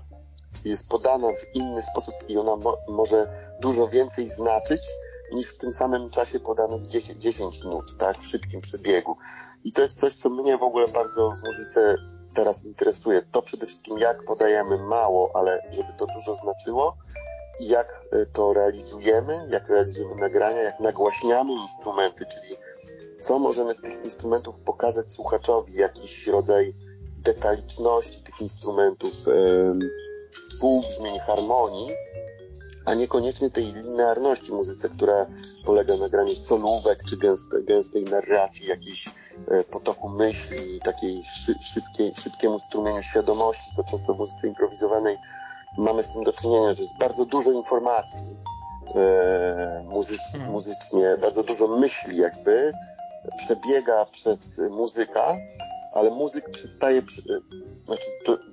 jest 0.65 0.89
podana 0.89 1.27
w 1.27 1.55
inny 1.55 1.81
sposób 1.81 2.15
i 2.27 2.37
ona 2.37 2.55
mo 2.55 2.77
może 2.87 3.27
dużo 3.61 3.87
więcej 3.87 4.27
znaczyć 4.27 4.81
niż 5.33 5.53
w 5.53 5.57
tym 5.57 5.71
samym 5.71 6.09
czasie 6.09 6.39
podanych 6.39 6.87
10, 6.87 7.21
10 7.21 7.63
nut, 7.63 7.97
tak, 7.97 8.17
w 8.17 8.27
szybkim 8.27 8.61
przebiegu. 8.61 9.17
I 9.63 9.71
to 9.71 9.81
jest 9.81 9.99
coś, 9.99 10.13
co 10.13 10.29
mnie 10.29 10.57
w 10.57 10.63
ogóle 10.63 10.87
bardzo 10.87 11.31
w 11.31 11.47
muzyce 11.47 11.95
teraz 12.35 12.65
interesuje. 12.65 13.21
To 13.31 13.41
przede 13.41 13.65
wszystkim, 13.65 13.99
jak 13.99 14.23
podajemy 14.23 14.83
mało, 14.83 15.31
ale 15.33 15.61
żeby 15.71 15.89
to 15.97 16.05
dużo 16.05 16.35
znaczyło 16.35 16.97
i 17.59 17.67
jak 17.67 18.05
e, 18.11 18.25
to 18.25 18.53
realizujemy, 18.53 19.47
jak 19.51 19.69
realizujemy 19.69 20.15
nagrania, 20.15 20.61
jak 20.61 20.79
nagłaśniamy 20.79 21.53
instrumenty, 21.53 22.25
czyli 22.25 22.55
co 23.19 23.39
możemy 23.39 23.75
z 23.75 23.81
tych 23.81 24.03
instrumentów 24.03 24.55
pokazać 24.65 25.11
słuchaczowi, 25.11 25.73
jakiś 25.73 26.27
rodzaj 26.27 26.75
detaliczności 27.17 28.23
tych 28.23 28.41
instrumentów, 28.41 29.11
współbrzmień, 30.31 31.19
harmonii, 31.19 31.91
a 32.89 32.93
niekoniecznie 32.93 33.49
tej 33.49 33.63
linearności 33.63 34.51
muzyce, 34.51 34.89
która 34.89 35.25
polega 35.65 35.97
na 35.97 36.09
graniu 36.09 36.35
solówek 36.35 37.03
czy 37.09 37.17
gęste, 37.17 37.61
gęstej 37.61 38.03
narracji, 38.03 38.67
jakiejś 38.67 39.09
e, 39.47 39.63
potoku 39.63 40.09
myśli, 40.09 40.79
takiej 40.83 41.23
szy, 41.23 41.53
szybkiej, 41.61 42.13
szybkiemu 42.15 42.59
strumieniu 42.59 43.01
świadomości, 43.01 43.75
co 43.75 43.83
często 43.83 44.13
w 44.13 44.17
muzyce 44.17 44.47
improwizowanej 44.47 45.17
mamy 45.77 46.03
z 46.03 46.13
tym 46.13 46.23
do 46.23 46.33
czynienia, 46.33 46.73
że 46.73 46.81
jest 46.81 46.99
bardzo 46.99 47.25
dużo 47.25 47.51
informacji 47.51 48.21
e, 48.95 49.83
muzyc, 49.87 50.21
hmm. 50.31 50.51
muzycznie, 50.51 51.17
bardzo 51.21 51.43
dużo 51.43 51.67
myśli 51.67 52.17
jakby 52.17 52.73
przebiega 53.37 54.05
przez 54.05 54.61
muzyka, 54.69 55.35
ale 55.93 56.09
muzyk 56.09 56.49
przestaje, 56.49 57.01
przy, 57.01 57.21
znaczy 57.85 58.05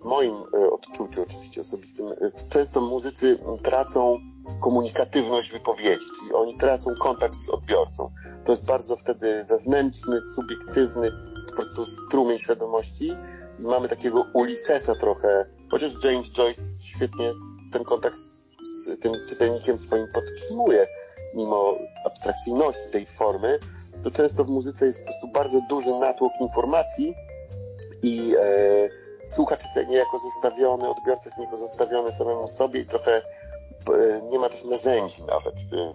w 0.02 0.04
moim 0.04 0.34
e, 0.34 0.70
odczuciu 0.70 1.22
oczywiście 1.22 1.60
osobistym, 1.60 2.06
e, 2.08 2.48
często 2.48 2.80
muzycy 2.80 3.38
tracą 3.62 4.18
komunikatywność 4.60 5.52
wypowiedzi, 5.52 6.06
czyli 6.20 6.32
oni 6.34 6.58
tracą 6.58 6.90
kontakt 7.00 7.34
z 7.34 7.50
odbiorcą. 7.50 8.10
To 8.44 8.52
jest 8.52 8.66
bardzo 8.66 8.96
wtedy 8.96 9.44
wewnętrzny, 9.44 10.20
subiektywny 10.20 11.10
po 11.46 11.52
prostu 11.52 11.86
strumień 11.86 12.38
świadomości. 12.38 13.12
I 13.60 13.66
mamy 13.66 13.88
takiego 13.88 14.26
Ulyssesa 14.34 14.94
trochę, 14.94 15.46
chociaż 15.70 16.04
James 16.04 16.30
Joyce 16.30 16.62
świetnie 16.84 17.32
ten 17.72 17.84
kontakt 17.84 18.16
z, 18.16 18.50
z 18.62 19.00
tym 19.00 19.12
czytelnikiem 19.28 19.78
swoim 19.78 20.06
podtrzymuje, 20.14 20.86
mimo 21.34 21.74
abstrakcyjności 22.04 22.90
tej 22.92 23.06
formy, 23.06 23.58
to 24.04 24.10
często 24.10 24.44
w 24.44 24.48
muzyce 24.48 24.86
jest 24.86 25.00
po 25.00 25.04
prostu 25.04 25.28
bardzo 25.28 25.60
duży 25.68 25.90
natłok 25.98 26.32
informacji 26.40 27.14
i 28.06 28.34
e, 28.40 28.88
słuchacz 29.26 29.62
jest 29.62 29.88
niejako 29.88 30.18
zostawiony, 30.18 30.88
odbiorca 30.88 31.22
jest 31.24 31.38
niejako 31.38 31.56
zostawiony 31.56 32.12
samemu 32.12 32.46
sobie 32.46 32.80
i 32.80 32.86
trochę 32.86 33.22
nie 34.30 34.38
ma 34.38 34.48
też 34.48 34.64
narzędzi 34.64 35.24
nawet 35.24 35.54
e, 35.54 35.92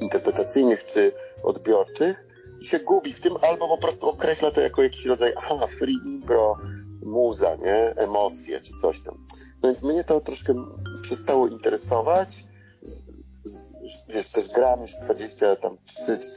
interpretacyjnych 0.00 0.84
czy 0.84 1.12
odbiorczych 1.42 2.26
i 2.60 2.64
się 2.64 2.78
gubi 2.78 3.12
w 3.12 3.20
tym 3.20 3.36
albo 3.42 3.68
po 3.68 3.78
prostu 3.78 4.08
określa 4.08 4.50
to 4.50 4.60
jako 4.60 4.82
jakiś 4.82 5.06
rodzaj 5.06 5.32
aha, 5.36 5.66
free 5.78 5.98
impro, 6.04 6.56
muza, 7.02 7.56
nie? 7.56 7.94
Emocje 7.96 8.60
czy 8.60 8.72
coś 8.82 9.00
tam. 9.00 9.26
No 9.62 9.68
więc 9.68 9.82
mnie 9.82 10.04
to 10.04 10.20
troszkę 10.20 10.54
przestało 11.02 11.48
interesować. 11.48 12.44
Z, 12.82 13.06
z, 13.44 13.64
wiesz, 14.08 14.30
też 14.30 14.48
gram 14.48 14.80
już 14.80 14.94
20, 14.94 15.56
tam 15.56 15.76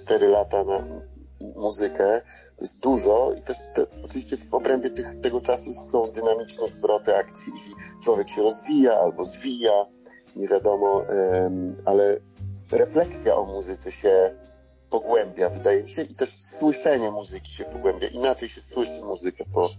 3-4 0.09 0.29
lata 0.29 0.63
na, 0.63 0.79
muzykę, 1.55 2.21
to 2.57 2.61
jest 2.61 2.79
dużo 2.79 3.33
i 3.39 3.41
też 3.41 3.57
te, 3.75 3.85
oczywiście 4.05 4.37
w 4.37 4.53
obrębie 4.53 4.89
tych, 4.89 5.21
tego 5.21 5.41
czasu 5.41 5.73
są 5.73 6.11
dynamiczne 6.11 6.67
zwroty 6.67 7.15
akcji 7.15 7.53
i 7.53 8.03
człowiek 8.03 8.29
się 8.29 8.41
rozwija 8.41 8.93
albo 8.93 9.25
zwija, 9.25 9.85
nie 10.35 10.47
wiadomo, 10.47 11.05
um, 11.09 11.75
ale 11.85 12.17
refleksja 12.71 13.35
o 13.35 13.43
muzyce 13.43 13.91
się 13.91 14.35
pogłębia, 14.89 15.49
wydaje 15.49 15.83
mi 15.83 15.89
się, 15.89 16.01
i 16.01 16.15
też 16.15 16.29
słyszenie 16.29 17.11
muzyki 17.11 17.53
się 17.53 17.63
pogłębia. 17.63 18.07
Inaczej 18.07 18.49
się 18.49 18.61
słyszy 18.61 19.01
muzykę 19.01 19.43
po 19.53 19.69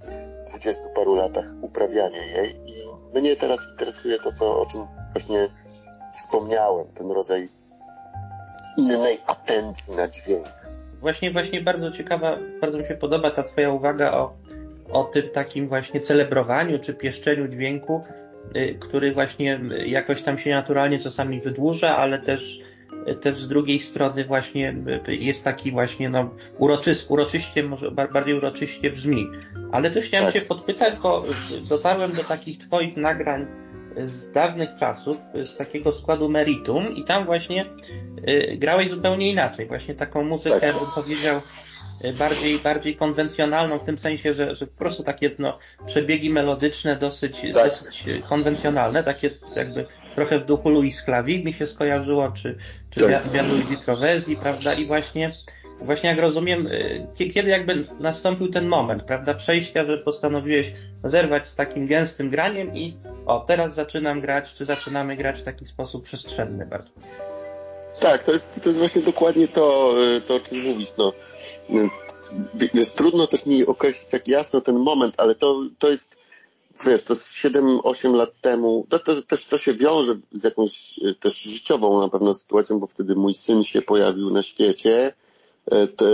dwudziestu 0.47 0.89
paru 0.95 1.15
latach 1.15 1.47
uprawiania 1.63 2.25
jej. 2.27 2.57
I 2.67 3.19
mnie 3.19 3.37
teraz 3.37 3.61
interesuje 3.71 4.19
to, 4.19 4.33
co, 4.33 4.61
o 4.61 4.67
czym 4.67 4.81
właśnie 5.13 5.49
wspomniałem, 6.15 6.87
ten 6.89 7.11
rodzaj 7.11 7.49
innej 8.79 9.19
atencji 9.27 9.95
na 9.95 10.09
dźwięk 10.09 10.64
właśnie, 11.05 11.31
właśnie 11.31 11.61
bardzo 11.61 11.91
ciekawa, 11.91 12.39
bardzo 12.61 12.79
mi 12.79 12.87
się 12.87 12.95
podoba 12.95 13.31
ta 13.31 13.43
Twoja 13.43 13.71
uwaga 13.71 14.13
o, 14.13 14.37
o 14.91 15.05
tym 15.05 15.29
takim 15.29 15.69
właśnie 15.69 16.01
celebrowaniu 16.01 16.79
czy 16.79 16.95
pieszczeniu 16.95 17.49
dźwięku, 17.49 18.05
y, 18.57 18.75
który 18.81 19.13
właśnie 19.13 19.61
jakoś 19.87 20.23
tam 20.23 20.39
się 20.39 20.51
naturalnie 20.51 20.99
czasami 20.99 21.41
wydłuża, 21.41 21.97
ale 21.97 22.19
też 22.19 22.61
też 23.21 23.39
z 23.39 23.49
drugiej 23.49 23.81
strony 23.81 24.25
właśnie 24.25 24.75
jest 25.09 25.45
taki 25.45 25.71
właśnie 25.71 26.09
no 26.09 26.31
uroczyście, 27.09 27.63
może 27.63 27.91
bardziej 27.91 28.35
uroczyście 28.35 28.91
brzmi. 28.91 29.27
Ale 29.73 29.91
też 29.91 30.05
chciałem 30.05 30.27
tak. 30.27 30.35
się 30.35 30.41
podpytać, 30.41 30.95
bo 31.03 31.23
dotarłem 31.69 32.13
do 32.13 32.25
takich 32.25 32.59
Twoich 32.59 32.97
nagrań 32.97 33.64
z 34.07 34.31
dawnych 34.31 34.69
czasów, 34.79 35.17
z 35.45 35.57
takiego 35.57 35.93
składu 35.93 36.29
Meritum 36.29 36.97
i 36.97 37.05
tam 37.05 37.25
właśnie 37.25 37.67
y, 38.29 38.57
grałeś 38.57 38.89
zupełnie 38.89 39.31
inaczej. 39.31 39.67
Właśnie 39.67 39.95
taką 39.95 40.25
muzykę, 40.25 40.61
tak. 40.61 40.75
bym 40.75 40.87
powiedział, 40.95 41.37
y, 42.05 42.13
bardziej, 42.19 42.59
bardziej 42.59 42.97
konwencjonalną, 42.97 43.79
w 43.79 43.85
tym 43.85 43.99
sensie, 43.99 44.35
że, 44.35 44.55
że 44.55 44.67
po 44.67 44.79
prostu 44.79 45.03
takie 45.03 45.31
no, 45.39 45.59
przebiegi 45.87 46.31
melodyczne 46.31 46.97
dosyć, 46.97 47.41
tak. 47.41 47.65
dosyć 47.65 48.05
konwencjonalne, 48.29 49.05
takie 49.05 49.31
jakby 49.57 49.87
trochę 50.15 50.41
w 50.41 50.47
duchu 50.47 50.71
Louis 50.71 51.05
Clavi 51.05 51.45
mi 51.45 51.53
się 51.53 51.67
skojarzyło, 51.67 52.33
czy, 52.33 52.59
czy 52.91 53.01
tak. 53.01 53.49
Luigi 53.49 53.77
Trovesi, 53.85 54.37
prawda? 54.37 54.75
I 54.75 54.85
właśnie 54.85 55.31
właśnie 55.81 56.11
jak 56.11 56.19
rozumiem, 56.19 56.67
y, 56.67 57.07
kiedy 57.35 57.51
jakby 57.51 57.85
nastąpił 58.01 58.53
ten 58.53 58.69
moment, 58.69 59.03
prawda, 59.03 59.35
przejścia, 59.35 59.87
że 59.87 59.99
postanowiłeś 59.99 60.73
zerwać 61.05 61.49
z 61.49 61.55
takim 61.55 61.87
gęstym 61.87 62.31
graniem 62.31 62.77
i 62.77 62.97
o, 63.27 63.45
teraz 63.49 63.75
zaczynam 63.75 64.21
grać, 64.21 64.55
czy 64.55 64.67
zaczynamy 64.67 65.17
grać 65.17 65.41
w 65.41 65.45
taki 65.45 65.67
sposób 65.67 66.05
przestrzenny 66.05 66.67
bardzo. 66.67 66.91
Tak, 68.01 68.25
to 68.25 68.33
jest, 68.33 68.63
to 68.63 68.69
jest 68.69 68.79
właśnie 68.79 69.03
dokładnie 69.03 69.49
to, 69.49 69.95
y, 70.17 70.21
to 70.21 70.35
o 70.35 70.41
czym 70.41 70.59
mówisz. 70.63 70.89
No. 70.99 71.13
Jest 72.75 72.97
trudno 72.97 73.27
też 73.27 73.47
mi 73.47 73.67
określić 73.67 74.11
tak 74.11 74.29
jasno 74.29 74.61
ten 74.61 74.79
moment, 74.79 75.15
ale 75.19 75.35
to, 75.35 75.61
to 75.79 75.91
jest 75.91 76.25
wiesz, 76.87 77.05
to 77.05 77.15
7-8 77.15 78.15
lat 78.15 78.41
temu, 78.41 78.87
to, 78.89 78.99
to, 78.99 79.23
też 79.23 79.47
to 79.47 79.59
się 79.59 79.75
wiąże 79.75 80.15
z 80.33 80.45
jakąś 80.45 81.01
też 81.21 81.43
życiową 81.43 82.01
na 82.01 82.09
pewno 82.09 82.35
sytuacją, 82.35 82.79
bo 82.79 82.87
wtedy 82.87 83.15
mój 83.15 83.35
syn 83.35 83.65
się 83.65 83.83
pojawił 83.83 84.31
na 84.31 84.43
świecie. 84.43 85.13
E, 85.71 85.87
te, 85.87 86.07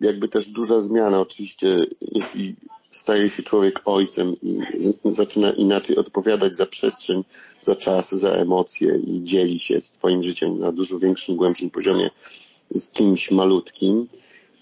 jakby 0.00 0.28
też 0.28 0.48
duża 0.48 0.80
zmiana 0.80 1.20
oczywiście, 1.20 1.66
jeśli 2.00 2.54
staje 2.90 3.30
się 3.30 3.42
człowiek 3.42 3.80
ojcem 3.84 4.34
i 4.42 4.58
zaczyna 5.04 5.52
inaczej 5.52 5.96
odpowiadać 5.96 6.54
za 6.54 6.66
przestrzeń, 6.66 7.24
za 7.60 7.76
czas, 7.76 8.14
za 8.14 8.30
emocje 8.30 8.98
i 9.06 9.24
dzieli 9.24 9.58
się 9.58 9.80
swoim 9.80 10.22
życiem 10.22 10.58
na 10.58 10.72
dużo 10.72 10.98
większym, 10.98 11.36
głębszym 11.36 11.70
poziomie 11.70 12.10
z 12.74 12.90
kimś 12.90 13.30
malutkim. 13.30 14.08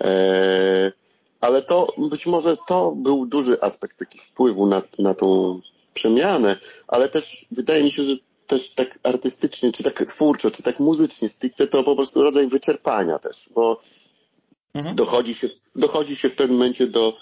Eee, 0.00 0.92
ale 1.40 1.62
to 1.62 1.94
być 2.10 2.26
może 2.26 2.56
to 2.68 2.92
był 2.96 3.26
duży 3.26 3.60
aspekt 3.60 3.98
taki 3.98 4.18
wpływu 4.18 4.66
na, 4.66 4.82
na 4.98 5.14
tą 5.14 5.60
przemianę, 5.94 6.56
ale 6.88 7.08
też 7.08 7.46
wydaje 7.50 7.84
mi 7.84 7.92
się, 7.92 8.02
że 8.02 8.16
też 8.46 8.74
tak 8.74 8.98
artystycznie, 9.02 9.72
czy 9.72 9.82
tak 9.82 10.06
twórczo, 10.06 10.50
czy 10.50 10.62
tak 10.62 10.80
muzycznie 10.80 11.28
stricte 11.28 11.66
to 11.66 11.84
po 11.84 11.96
prostu 11.96 12.22
rodzaj 12.22 12.46
wyczerpania 12.46 13.18
też, 13.18 13.50
bo 13.54 13.80
mhm. 14.74 14.94
dochodzi, 14.94 15.34
się, 15.34 15.48
dochodzi 15.76 16.16
się 16.16 16.28
w 16.28 16.34
pewnym 16.34 16.58
momencie 16.58 16.86
do 16.86 17.16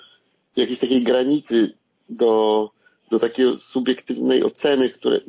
jakiejś 0.56 0.78
takiej 0.78 1.02
granicy, 1.02 1.72
do, 2.08 2.70
do 3.10 3.18
takiej 3.18 3.58
subiektywnej 3.58 4.44
oceny, 4.44 4.90
które, 4.90 5.20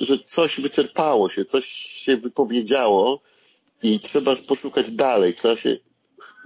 że 0.00 0.18
coś 0.18 0.60
wyczerpało 0.60 1.28
się, 1.28 1.44
coś 1.44 1.66
się 1.66 2.16
wypowiedziało 2.16 3.20
i 3.82 4.00
trzeba 4.00 4.36
poszukać 4.48 4.90
dalej, 4.90 5.34
trzeba 5.34 5.56
się 5.56 5.76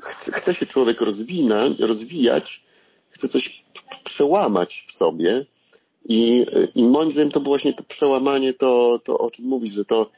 chce, 0.02 0.32
chce 0.32 0.54
się 0.54 0.66
człowiek 0.66 1.00
rozwijać, 1.80 2.62
chce 3.10 3.28
coś 3.28 3.64
przełamać 4.04 4.84
w 4.88 4.92
sobie 4.92 5.44
i, 6.08 6.46
i 6.75 6.84
moim 6.84 7.10
zdaniem 7.10 7.30
to 7.30 7.40
było 7.40 7.50
właśnie 7.50 7.72
to 7.75 7.84
przełamanie, 7.84 8.54
to, 8.54 9.00
to 9.04 9.18
o 9.18 9.30
czym 9.30 9.44
mówisz, 9.44 9.72
że 9.72 9.84
to 9.84 10.10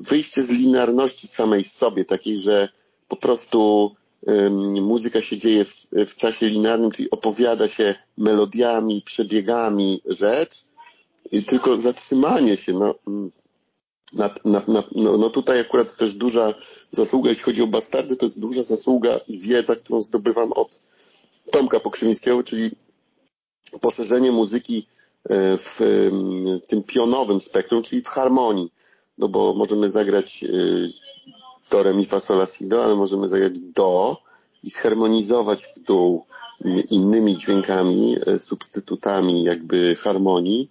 wyjście 0.00 0.42
z 0.42 0.50
linearności 0.50 1.26
samej 1.26 1.64
sobie, 1.64 2.04
takiej, 2.04 2.38
że 2.38 2.68
po 3.08 3.16
prostu 3.16 3.90
muzyka 4.82 5.20
się 5.20 5.38
dzieje 5.38 5.64
w, 5.64 5.88
w 6.06 6.16
czasie 6.16 6.46
linearnym, 6.46 6.90
czyli 6.90 7.10
opowiada 7.10 7.68
się 7.68 7.94
melodiami, 8.18 9.02
przebiegami 9.02 10.00
rzecz 10.06 10.64
i 11.32 11.42
tylko 11.42 11.76
zatrzymanie 11.76 12.56
się, 12.56 12.72
no, 12.72 12.94
na, 14.12 14.30
na, 14.44 14.62
na, 14.68 14.82
no, 14.94 15.16
no 15.16 15.30
tutaj 15.30 15.60
akurat 15.60 15.96
też 15.96 16.14
duża 16.14 16.54
zasługa, 16.90 17.28
jeśli 17.28 17.44
chodzi 17.44 17.62
o 17.62 17.66
bastardy, 17.66 18.16
to 18.16 18.26
jest 18.26 18.40
duża 18.40 18.62
zasługa 18.62 19.20
i 19.28 19.38
wiedza, 19.38 19.76
którą 19.76 20.02
zdobywam 20.02 20.52
od 20.52 20.80
Tomka 21.50 21.80
Pokrzyńskiego, 21.80 22.42
czyli 22.42 22.70
poszerzenie 23.80 24.32
muzyki 24.32 24.86
e, 25.24 25.56
w 25.56 25.80
tym 26.66 26.82
pionowym 26.82 27.40
spektrum, 27.40 27.82
czyli 27.82 28.02
w 28.02 28.08
harmonii. 28.08 28.72
No 29.18 29.28
bo 29.28 29.54
możemy 29.54 29.90
zagrać 29.90 30.44
e, 30.44 30.48
do, 31.70 31.82
re, 31.82 31.94
mi, 31.94 32.04
fa, 32.04 32.20
sol, 32.20 32.38
la, 32.38 32.46
si, 32.46 32.68
do, 32.68 32.84
ale 32.84 32.94
możemy 32.94 33.28
zagrać 33.28 33.58
do 33.60 34.16
i 34.62 34.70
zharmonizować 34.70 35.64
w 35.64 35.80
dół 35.80 36.24
innymi 36.90 37.36
dźwiękami, 37.36 38.16
e, 38.26 38.38
substytutami 38.38 39.42
jakby 39.42 39.96
harmonii 39.96 40.70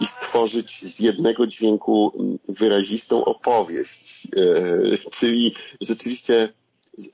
i 0.00 0.06
stworzyć 0.06 0.70
z 0.70 1.00
jednego 1.00 1.46
dźwięku 1.46 2.12
wyrazistą 2.48 3.24
opowieść. 3.24 4.28
E, 4.36 5.10
czyli 5.10 5.54
rzeczywiście 5.80 6.48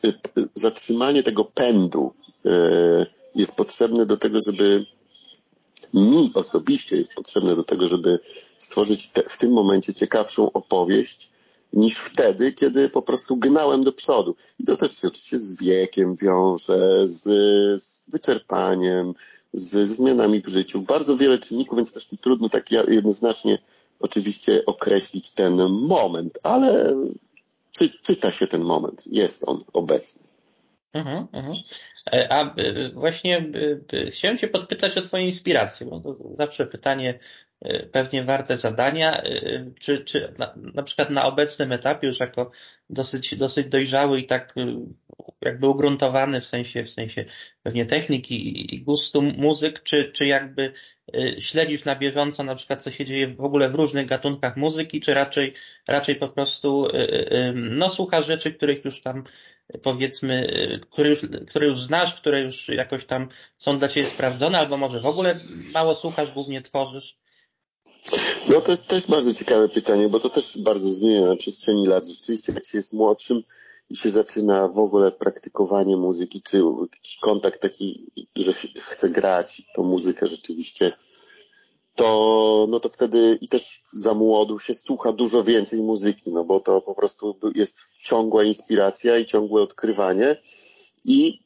e, 0.05 0.13
zatrzymanie 0.55 1.23
tego 1.23 1.45
pędu 1.45 2.13
jest 3.35 3.57
potrzebne 3.57 4.07
do 4.07 4.17
tego, 4.17 4.41
żeby 4.41 4.87
mi 5.95 6.31
osobiście 6.35 6.97
jest 6.97 7.15
potrzebne 7.15 7.57
do 7.57 7.65
tego, 7.65 7.87
żeby 7.87 8.19
stworzyć 8.59 9.09
te, 9.09 9.23
w 9.23 9.37
tym 9.37 9.53
momencie 9.53 9.95
ciekawszą 9.95 10.53
opowieść 10.53 11.28
niż 11.73 11.99
wtedy, 11.99 12.53
kiedy 12.53 12.89
po 12.89 13.03
prostu 13.03 13.37
gnałem 13.37 13.85
do 13.85 13.93
przodu. 13.93 14.37
I 14.59 14.65
to 14.65 14.77
też 14.77 14.91
się 14.91 15.09
oczywiście 15.09 15.39
z 15.39 15.63
wiekiem 15.63 16.15
wiąże, 16.23 17.07
z, 17.07 17.23
z 17.83 18.11
wyczerpaniem, 18.11 19.15
z 19.53 19.89
zmianami 19.89 20.41
w 20.41 20.49
życiu. 20.49 20.83
Bardzo 20.83 21.17
wiele 21.17 21.39
czynników, 21.39 21.77
więc 21.77 21.93
też 21.93 22.07
trudno 22.23 22.49
tak 22.49 22.71
jednoznacznie 22.89 23.59
oczywiście 24.01 24.67
określić 24.67 25.31
ten 25.31 25.57
moment, 25.71 26.39
ale 26.43 26.95
czy, 27.73 27.91
czyta 28.03 28.31
się 28.31 28.47
ten 28.47 28.63
moment, 28.63 29.05
jest 29.07 29.49
on 29.49 29.61
obecny. 29.73 30.29
Mhm, 30.93 31.27
mhm. 31.33 31.55
E, 32.13 32.33
a 32.33 32.55
e, 32.55 32.91
właśnie 32.93 33.53
chciałem 34.13 34.39
Cię 34.39 34.49
podpytać 34.49 34.99
o 34.99 35.03
Twoje 35.03 35.27
inspiracje, 35.27 35.87
bo 35.87 36.01
to 36.01 36.17
zawsze 36.39 36.67
pytanie 36.67 37.19
pewnie 37.93 38.25
warte 38.25 38.57
zadania, 38.57 39.23
czy, 39.81 40.05
czy 40.05 40.35
na, 40.39 40.55
na 40.75 40.83
przykład 40.83 41.11
na 41.11 41.25
obecnym 41.25 41.73
etapie 41.73 42.07
już 42.07 42.21
jako 42.21 42.51
dosyć, 42.91 43.37
dosyć 43.37 43.67
dojrzały 43.67 44.21
i 44.21 44.27
tak 44.27 44.55
jakby 45.41 45.69
ugruntowany 45.69 46.41
w 46.41 46.47
sensie, 46.47 46.85
w 46.85 46.91
sensie 46.91 47.25
pewnie 47.63 47.87
techniki 47.87 48.75
i 48.75 48.83
gustu 48.83 49.23
muzyk, 49.23 49.83
czy, 49.83 50.13
czy 50.13 50.27
jakby 50.27 50.73
śledzisz 51.39 51.85
na 51.85 51.97
bieżąco 51.97 52.43
na 52.45 52.55
przykład 52.55 52.83
co 52.83 52.91
się 52.91 53.05
dzieje 53.05 53.29
w 53.29 53.41
ogóle 53.41 53.69
w 53.69 53.75
różnych 53.75 54.07
gatunkach 54.07 54.57
muzyki, 54.57 55.01
czy 55.01 55.15
raczej, 55.15 55.55
raczej 55.89 56.17
po 56.17 56.29
prostu 56.29 56.89
no 57.55 57.91
słuchasz 57.91 58.27
rzeczy, 58.27 58.53
których 58.53 58.85
już 58.85 59.03
tam 59.03 59.25
powiedzmy, 59.83 60.47
które 60.91 61.11
już, 61.11 61.21
które 61.49 61.67
już 61.67 61.81
znasz, 61.81 62.15
które 62.15 62.41
już 62.41 62.69
jakoś 62.69 63.05
tam 63.05 63.29
są 63.57 63.79
dla 63.79 63.89
Ciebie 63.89 64.07
sprawdzone, 64.07 64.59
albo 64.59 64.77
może 64.77 65.01
w 65.01 65.07
ogóle 65.07 65.35
mało 65.75 65.95
słuchasz, 65.95 66.33
głównie 66.33 66.63
tworzysz? 66.63 67.19
No 68.49 68.61
to 68.61 68.95
jest 68.95 69.11
bardzo 69.11 69.35
ciekawe 69.35 69.69
pytanie, 69.69 70.09
bo 70.09 70.21
to 70.21 70.29
też 70.29 70.59
bardzo 70.59 70.89
zmienia 70.89 71.27
na 71.27 71.37
przestrzeni 71.37 71.87
lat. 71.87 72.07
Rzeczywiście 72.07 72.53
jak 72.53 72.67
się 72.67 72.79
jest 72.79 72.93
młodszym 72.93 73.43
i 73.91 73.97
się 73.97 74.11
zaczyna 74.11 74.69
w 74.69 74.79
ogóle 74.79 75.13
praktykowanie 75.13 75.97
muzyki, 75.97 76.43
czy 76.43 76.63
jakiś 76.93 77.17
kontakt 77.17 77.63
taki, 77.63 78.11
że 78.37 78.53
chce 78.77 79.11
grać 79.11 79.63
tą 79.75 79.83
muzykę 79.83 80.27
rzeczywiście, 80.27 80.93
to, 81.99 82.67
no 82.69 82.81
to 82.81 82.89
wtedy 82.89 83.39
i 83.41 83.49
też 83.49 83.83
za 83.93 84.15
młodu 84.15 84.59
się 84.59 84.75
słucha 84.75 85.13
dużo 85.13 85.45
więcej 85.45 85.83
muzyki, 85.83 86.33
no 86.33 86.45
bo 86.45 86.61
to 86.61 86.81
po 86.81 86.95
prostu 86.95 87.39
jest 87.55 87.79
ciągła 88.03 88.45
inspiracja 88.45 89.19
i 89.19 89.27
ciągłe 89.27 89.63
odkrywanie 89.63 90.41
i 91.05 91.43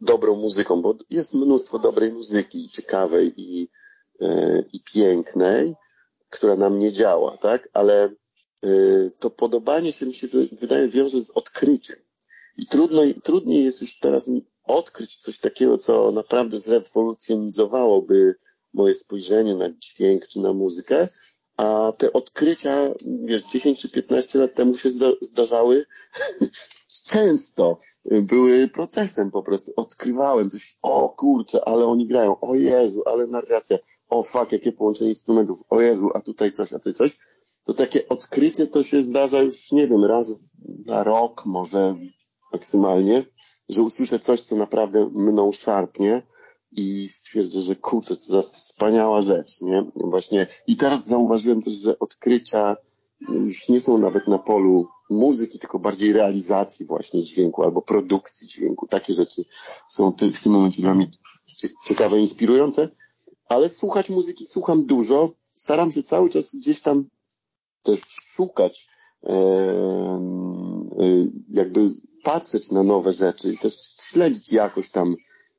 dobrą 0.01 0.37
muzyką, 0.37 0.83
bo 0.83 0.95
jest 1.11 1.35
mnóstwo 1.35 1.79
dobrej 1.79 2.13
muzyki, 2.13 2.69
ciekawej 2.69 3.33
i, 3.37 3.69
e, 4.21 4.63
i 4.73 4.81
pięknej, 4.95 5.75
która 6.31 6.57
nam 6.57 6.79
nie 6.79 6.93
działa, 6.93 7.37
tak? 7.37 7.69
Ale 7.73 8.11
to 9.21 9.31
podobanie 9.31 9.93
się 9.93 10.07
mi 10.07 10.15
się 10.15 10.29
wydaje 10.53 10.89
wiąże 10.89 11.21
z 11.21 11.31
odkryciem. 11.31 11.97
I 12.57 12.67
trudno, 12.67 13.03
trudniej 13.23 13.65
jest 13.65 13.81
już 13.81 13.99
teraz 13.99 14.31
odkryć 14.65 15.17
coś 15.17 15.39
takiego, 15.39 15.79
co 15.79 16.11
naprawdę 16.11 16.61
zrewolucjonizowałoby 16.61 18.35
moje 18.75 18.95
spojrzenie 18.95 19.55
na 19.55 19.71
dźwięk 19.71 20.27
czy 20.27 20.41
na 20.41 20.53
muzykę, 20.53 21.09
a 21.57 21.93
te 21.99 22.13
odkrycia, 22.13 22.95
wiesz, 23.25 23.43
10 23.53 23.81
czy 23.81 23.89
15 23.89 24.39
lat 24.39 24.55
temu 24.55 24.77
się 24.77 24.89
zdarzały 25.21 25.87
często. 27.11 27.79
Były 28.05 28.69
procesem 28.69 29.31
po 29.31 29.43
prostu. 29.43 29.73
Odkrywałem 29.77 30.51
coś, 30.51 30.79
o 30.83 31.09
kurczę, 31.09 31.69
ale 31.69 31.87
oni 31.87 32.07
grają, 32.07 32.41
o 32.41 32.55
Jezu, 32.55 33.03
ale 33.07 33.27
narracja, 33.27 33.79
o 34.09 34.23
fuck, 34.23 34.53
jakie 34.53 34.73
połączenie 34.73 35.11
instrumentów, 35.11 35.59
o 35.71 35.81
Jezu, 35.81 36.11
a 36.15 36.21
tutaj 36.21 36.53
coś, 36.53 36.73
a 36.73 36.79
tutaj 36.79 36.95
coś. 36.95 37.17
To 37.71 37.75
takie 37.75 38.09
odkrycie 38.09 38.67
to 38.67 38.83
się 38.83 39.03
zdarza 39.03 39.43
już, 39.43 39.73
nie 39.73 39.89
wiem, 39.89 40.05
raz 40.05 40.35
na 40.87 41.05
rok, 41.05 41.47
może 41.47 41.95
maksymalnie, 42.53 43.25
że 43.69 43.83
usłyszę 43.83 44.19
coś, 44.19 44.41
co 44.41 44.57
naprawdę 44.57 45.11
mną 45.15 45.53
szarpnie 45.53 46.23
i 46.73 47.09
stwierdzę, 47.09 47.61
że 47.61 47.77
kurczę, 47.77 48.17
to 48.17 48.23
za 48.23 48.43
wspaniała 48.43 49.23
rzecz, 49.23 49.61
nie? 49.61 49.91
Właśnie. 49.97 50.47
I 50.67 50.77
teraz 50.77 51.07
zauważyłem 51.07 51.63
też, 51.63 51.75
że 51.75 51.99
odkrycia 51.99 52.77
już 53.29 53.69
nie 53.69 53.81
są 53.81 53.99
nawet 53.99 54.29
na 54.29 54.39
polu 54.39 54.89
muzyki, 55.11 55.59
tylko 55.59 55.79
bardziej 55.79 56.13
realizacji 56.13 56.87
właśnie 56.87 57.23
dźwięku 57.25 57.63
albo 57.63 57.83
produkcji 57.83 58.49
dźwięku. 58.49 58.87
Takie 58.87 59.13
rzeczy 59.13 59.45
są 59.89 60.13
w 60.35 60.43
tym 60.43 60.53
momencie 60.53 60.83
dla 60.83 60.95
mnie 60.95 61.11
ciekawe, 61.89 62.19
inspirujące. 62.19 62.89
Ale 63.49 63.69
słuchać 63.69 64.11
muzyki 64.11 64.47
słucham 64.47 64.85
dużo. 64.85 65.31
Staram 65.55 65.93
się 65.93 66.03
cały 66.03 66.29
czas 66.29 66.57
gdzieś 66.57 66.81
tam 66.81 67.09
też 67.83 68.01
szukać, 68.07 68.89
e, 69.25 69.41
jakby 71.51 71.89
patrzeć 72.23 72.71
na 72.71 72.83
nowe 72.83 73.13
rzeczy 73.13 73.53
i 73.53 73.59
też 73.59 73.75
śledzić 74.01 74.53
jakoś 74.53 74.91
tam 74.91 75.17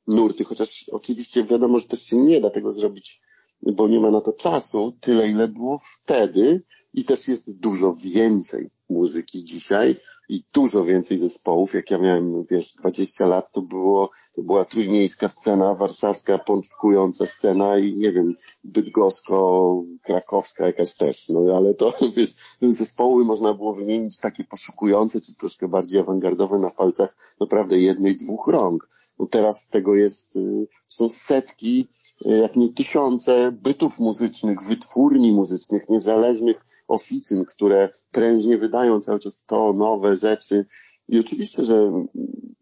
nurty, 0.08 0.44
chociaż 0.44 0.90
oczywiście 0.92 1.44
wiadomo, 1.44 1.80
że 1.80 1.88
też 1.88 2.00
się 2.06 2.18
nie 2.18 2.42
da 2.42 2.50
tego 2.50 2.72
zrobić, 2.72 3.22
bo 3.62 3.88
nie 3.88 4.00
ma 4.00 4.12
na 4.12 4.22
to 4.22 4.34
czasu, 4.34 4.98
tyle 5.02 5.30
ile 5.30 5.48
było 5.48 5.82
wtedy 5.84 6.64
i 6.94 7.06
też 7.06 7.28
jest 7.28 7.60
dużo 7.60 7.96
więcej 8.04 8.70
muzyki 8.90 9.44
dzisiaj 9.44 9.96
i 10.32 10.44
dużo 10.54 10.84
więcej 10.86 11.18
zespołów. 11.18 11.74
Jak 11.74 11.92
ja 11.92 11.98
miałem, 11.98 12.46
wiesz, 12.52 12.74
20 12.74 13.26
lat, 13.26 13.52
to 13.52 13.62
było, 13.62 14.10
to 14.36 14.42
była 14.42 14.66
trójmiejska 14.66 15.28
scena, 15.28 15.76
warszawska, 15.76 16.38
pączkująca 16.38 17.26
scena 17.26 17.78
i 17.78 17.96
nie 17.96 18.12
wiem, 18.12 18.36
bydgosko, 18.64 19.84
krakowska 20.04 20.66
jakaś 20.66 20.98
też, 20.98 21.30
no 21.30 21.56
ale 21.56 21.74
to, 21.74 21.94
wiesz, 22.18 22.36
zespoły 22.62 23.26
można 23.26 23.54
było 23.54 23.74
wymienić 23.74 24.20
takie 24.20 24.44
poszukujące, 24.44 25.22
czy 25.22 25.36
troszkę 25.36 25.68
bardziej 25.68 26.00
awangardowe 26.00 26.60
na 26.60 26.70
palcach 26.70 27.16
naprawdę 27.40 27.78
jednej, 27.78 28.16
dwóch 28.16 28.48
rąk. 28.48 28.90
No 29.22 29.28
teraz 29.28 29.70
tego 29.70 29.96
jest, 29.96 30.36
y, 30.36 30.68
są 30.88 31.10
setki, 31.10 31.88
y, 32.26 32.38
jak 32.38 32.56
nie 32.56 32.74
tysiące 32.74 33.52
bytów 33.52 34.00
muzycznych, 34.00 34.64
wytwórni 34.64 35.32
muzycznych, 35.32 35.90
niezależnych 35.90 36.66
oficyn, 36.88 37.46
które 37.46 37.90
prężnie 38.12 38.58
wydają 38.58 39.00
cały 39.00 39.20
czas 39.20 39.46
to, 39.46 39.74
nowe 39.74 40.16
rzeczy. 40.16 40.66
I 41.08 41.20
oczywiście, 41.20 41.64
że 41.64 42.06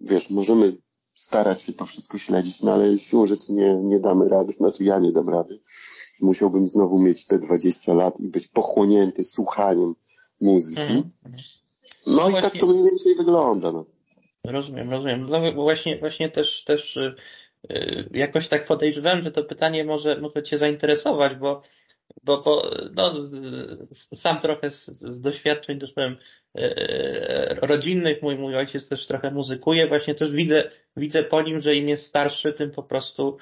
wiesz, 0.01 0.29
możemy 0.29 0.77
starać 1.13 1.61
się 1.61 1.73
to 1.73 1.85
wszystko 1.85 2.17
śledzić, 2.17 2.61
no 2.61 2.73
ale 2.73 2.97
siłą 2.97 3.25
rzeczy 3.25 3.53
nie, 3.53 3.75
nie 3.75 3.99
damy 3.99 4.29
rady, 4.29 4.53
znaczy 4.53 4.83
ja 4.83 4.99
nie 4.99 5.11
dam 5.11 5.29
rady. 5.29 5.59
Musiałbym 6.21 6.67
znowu 6.67 6.99
mieć 6.99 7.27
te 7.27 7.39
20 7.39 7.93
lat 7.93 8.19
i 8.19 8.27
być 8.27 8.47
pochłonięty 8.47 9.23
słuchaniem 9.23 9.93
muzyki. 10.41 10.81
Mhm. 10.81 11.03
No, 12.07 12.15
no 12.15 12.27
i 12.27 12.31
właśnie... 12.31 12.49
tak 12.49 12.59
to 12.59 12.67
mniej 12.67 12.83
więcej 12.83 13.15
wygląda. 13.15 13.71
No. 13.71 13.85
Rozumiem, 14.51 14.91
rozumiem. 14.91 15.29
No 15.29 15.51
właśnie, 15.51 15.97
właśnie 15.97 16.29
też, 16.29 16.63
też 16.63 16.95
yy, 17.69 18.09
jakoś 18.11 18.47
tak 18.47 18.65
podejrzewałem, 18.65 19.21
że 19.21 19.31
to 19.31 19.43
pytanie 19.43 19.83
może, 19.83 20.17
może 20.17 20.43
Cię 20.43 20.57
zainteresować, 20.57 21.35
bo 21.35 21.61
bo, 22.23 22.41
bo 22.41 22.71
no, 22.93 23.13
sam 23.91 24.39
trochę 24.39 24.71
z, 24.71 24.85
z 24.85 25.21
doświadczeń, 25.21 25.79
też 25.79 25.93
powiem, 25.93 26.17
e, 26.55 27.55
rodzinnych, 27.61 28.21
mój, 28.21 28.37
mój 28.37 28.55
ojciec 28.55 28.89
też 28.89 29.07
trochę 29.07 29.31
muzykuje, 29.31 29.87
właśnie 29.87 30.15
też 30.15 30.31
widzę, 30.31 30.71
widzę 30.97 31.23
po 31.23 31.41
nim, 31.41 31.59
że 31.59 31.75
im 31.75 31.89
jest 31.89 32.05
starszy, 32.05 32.53
tym 32.53 32.71
po 32.71 32.83
prostu 32.83 33.37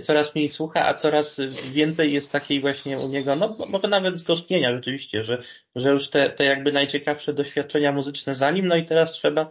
coraz 0.00 0.34
mniej 0.34 0.48
słucha, 0.48 0.86
a 0.86 0.94
coraz 0.94 1.40
więcej 1.74 2.12
jest 2.12 2.32
takiej 2.32 2.60
właśnie 2.60 2.98
u 2.98 3.08
niego, 3.08 3.36
no 3.36 3.56
może 3.68 3.88
nawet 3.88 4.16
zgorzknienia 4.16 4.72
rzeczywiście, 4.72 5.24
że, 5.24 5.42
że 5.76 5.90
już 5.90 6.08
te, 6.08 6.30
te 6.30 6.44
jakby 6.44 6.72
najciekawsze 6.72 7.32
doświadczenia 7.32 7.92
muzyczne 7.92 8.34
za 8.34 8.50
nim, 8.50 8.66
no 8.66 8.76
i 8.76 8.84
teraz 8.84 9.12
trzeba 9.12 9.48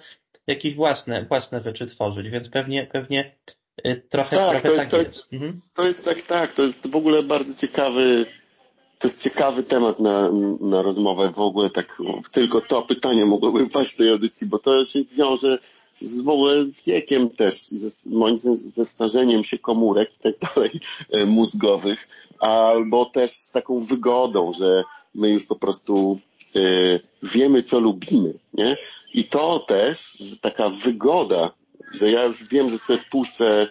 jakieś 0.48 0.76
własne, 0.76 1.26
własne 1.26 1.64
rzeczy 1.64 1.86
tworzyć, 1.86 2.30
więc 2.30 2.50
pewnie, 2.50 2.88
pewnie 2.92 3.36
trochę, 4.10 4.36
tak, 4.36 4.62
trochę 4.62 4.68
to 4.68 4.74
jest, 4.74 4.84
tak 4.84 4.92
to 4.92 4.98
jest. 4.98 5.16
jest 5.16 5.34
mhm. 5.34 5.54
To 5.76 5.86
jest 5.86 6.06
tak, 6.06 6.22
tak, 6.22 6.54
to 6.54 6.62
jest 6.62 6.92
w 6.92 6.96
ogóle 6.96 7.24
bardzo 7.24 7.68
ciekawy 7.68 8.26
to 9.04 9.08
jest 9.08 9.24
ciekawy 9.24 9.64
temat 9.64 10.00
na, 10.00 10.30
na 10.62 10.82
rozmowę 10.82 11.32
w 11.32 11.40
ogóle, 11.40 11.70
tak 11.70 12.02
tylko 12.32 12.62
to 12.62 12.82
pytanie 12.82 13.26
mogłoby 13.26 13.70
paść 13.70 13.92
w 13.94 13.98
tej 13.98 14.10
audycji, 14.10 14.48
bo 14.50 14.60
to 14.60 14.86
się 14.86 15.04
wiąże 15.04 15.60
z 16.02 16.22
w 16.22 16.30
ogóle 16.30 16.66
wiekiem 16.88 17.30
też, 17.30 17.54
ze, 17.54 18.10
moim 18.10 18.38
zdaniem 18.38 18.58
ze 18.58 18.86
starzeniem 18.86 19.44
się 19.44 19.58
komórek 19.58 20.16
i 20.16 20.20
tak 20.20 20.34
dalej 20.40 20.72
e, 21.12 21.26
mózgowych, 21.26 22.08
albo 22.40 23.06
też 23.06 23.32
z 23.32 23.52
taką 23.52 23.80
wygodą, 23.80 24.52
że 24.52 24.84
my 25.16 25.30
już 25.30 25.46
po 25.46 25.56
prostu 25.56 26.20
wiemy, 27.24 27.64
co 27.64 27.80
lubimy, 27.80 28.34
nie? 28.54 28.78
I 29.14 29.24
to 29.24 29.60
też, 29.60 30.18
taka 30.42 30.70
wygoda, 30.70 31.52
że 31.94 32.12
ja 32.12 32.24
już 32.24 32.44
wiem, 32.44 32.70
że 32.70 32.78
sobie 32.78 33.00
puszczę 33.12 33.70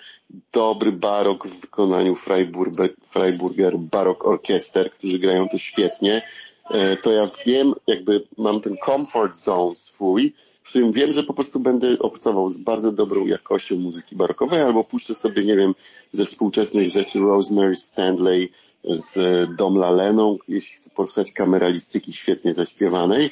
dobry 0.52 0.92
barok 0.92 1.46
w 1.46 1.60
wykonaniu 1.60 2.14
Freiburger, 2.14 2.94
Freiburger 3.04 3.78
Barok 3.78 4.26
Orchester, 4.26 4.92
którzy 4.92 5.18
grają 5.18 5.48
to 5.48 5.58
świetnie, 5.58 6.22
e, 6.70 6.96
to 6.96 7.12
ja 7.12 7.28
wiem, 7.46 7.74
jakby 7.86 8.22
mam 8.38 8.60
ten 8.60 8.76
comfort 8.86 9.36
zone 9.36 9.76
swój, 9.76 10.32
w 10.62 10.68
którym 10.68 10.92
wiem, 10.92 11.12
że 11.12 11.22
po 11.22 11.34
prostu 11.34 11.60
będę 11.60 11.98
obcował 11.98 12.50
z 12.50 12.58
bardzo 12.58 12.92
dobrą 12.92 13.26
jakością 13.26 13.76
muzyki 13.76 14.16
barokowej, 14.16 14.60
albo 14.60 14.84
puszczę 14.84 15.14
sobie, 15.14 15.44
nie 15.44 15.56
wiem, 15.56 15.74
ze 16.10 16.24
współczesnych 16.24 16.90
rzeczy 16.90 17.18
Rosemary 17.18 17.76
Stanley 17.76 18.52
z 18.84 19.16
Dom 19.56 19.76
Laleną, 19.76 20.38
jeśli 20.48 20.76
chcę 20.76 20.90
posłuchać 20.90 21.32
kameralistyki 21.32 22.12
świetnie 22.12 22.52
zaśpiewanej, 22.52 23.30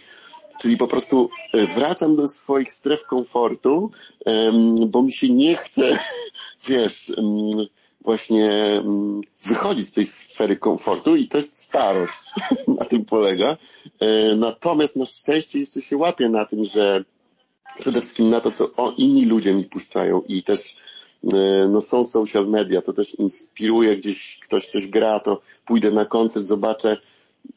Czyli 0.60 0.76
po 0.76 0.86
prostu 0.86 1.30
e, 1.52 1.66
wracam 1.66 2.16
do 2.16 2.28
swoich 2.28 2.72
stref 2.72 3.06
komfortu, 3.06 3.90
bo 4.88 5.02
mi 5.02 5.12
się 5.12 5.28
nie 5.28 5.56
chce, 5.56 5.98
wiesz, 6.68 7.12
właśnie 8.00 8.82
wychodzić 9.44 9.86
z 9.86 9.92
tej 9.92 10.06
sfery 10.06 10.56
komfortu 10.56 11.16
i 11.16 11.28
to 11.28 11.36
jest 11.36 11.58
starość, 11.58 12.20
na 12.78 12.84
tym 12.84 13.04
polega. 13.04 13.56
E, 14.00 14.36
natomiast 14.36 14.96
na 14.96 15.06
szczęście 15.06 15.58
jeszcze 15.58 15.80
się 15.80 15.96
łapię 15.96 16.28
na 16.28 16.44
tym, 16.44 16.64
że 16.64 17.04
przede 17.78 18.00
wszystkim 18.00 18.30
na 18.30 18.40
to, 18.40 18.52
co 18.52 18.70
inni 18.96 19.24
ludzie 19.24 19.54
mi 19.54 19.64
puszczają 19.64 20.22
i 20.28 20.42
też 20.42 20.60
e, 20.60 20.89
no 21.70 21.80
są 21.80 22.04
social 22.04 22.46
media, 22.46 22.83
to 22.83 22.92
też 22.92 23.14
inspiruje, 23.14 23.96
gdzieś 23.96 24.38
ktoś 24.42 24.66
coś 24.66 24.87
gra, 24.87 25.20
to 25.20 25.40
pójdę 25.64 25.90
na 25.90 26.04
koncert, 26.04 26.46
zobaczę, 26.46 26.96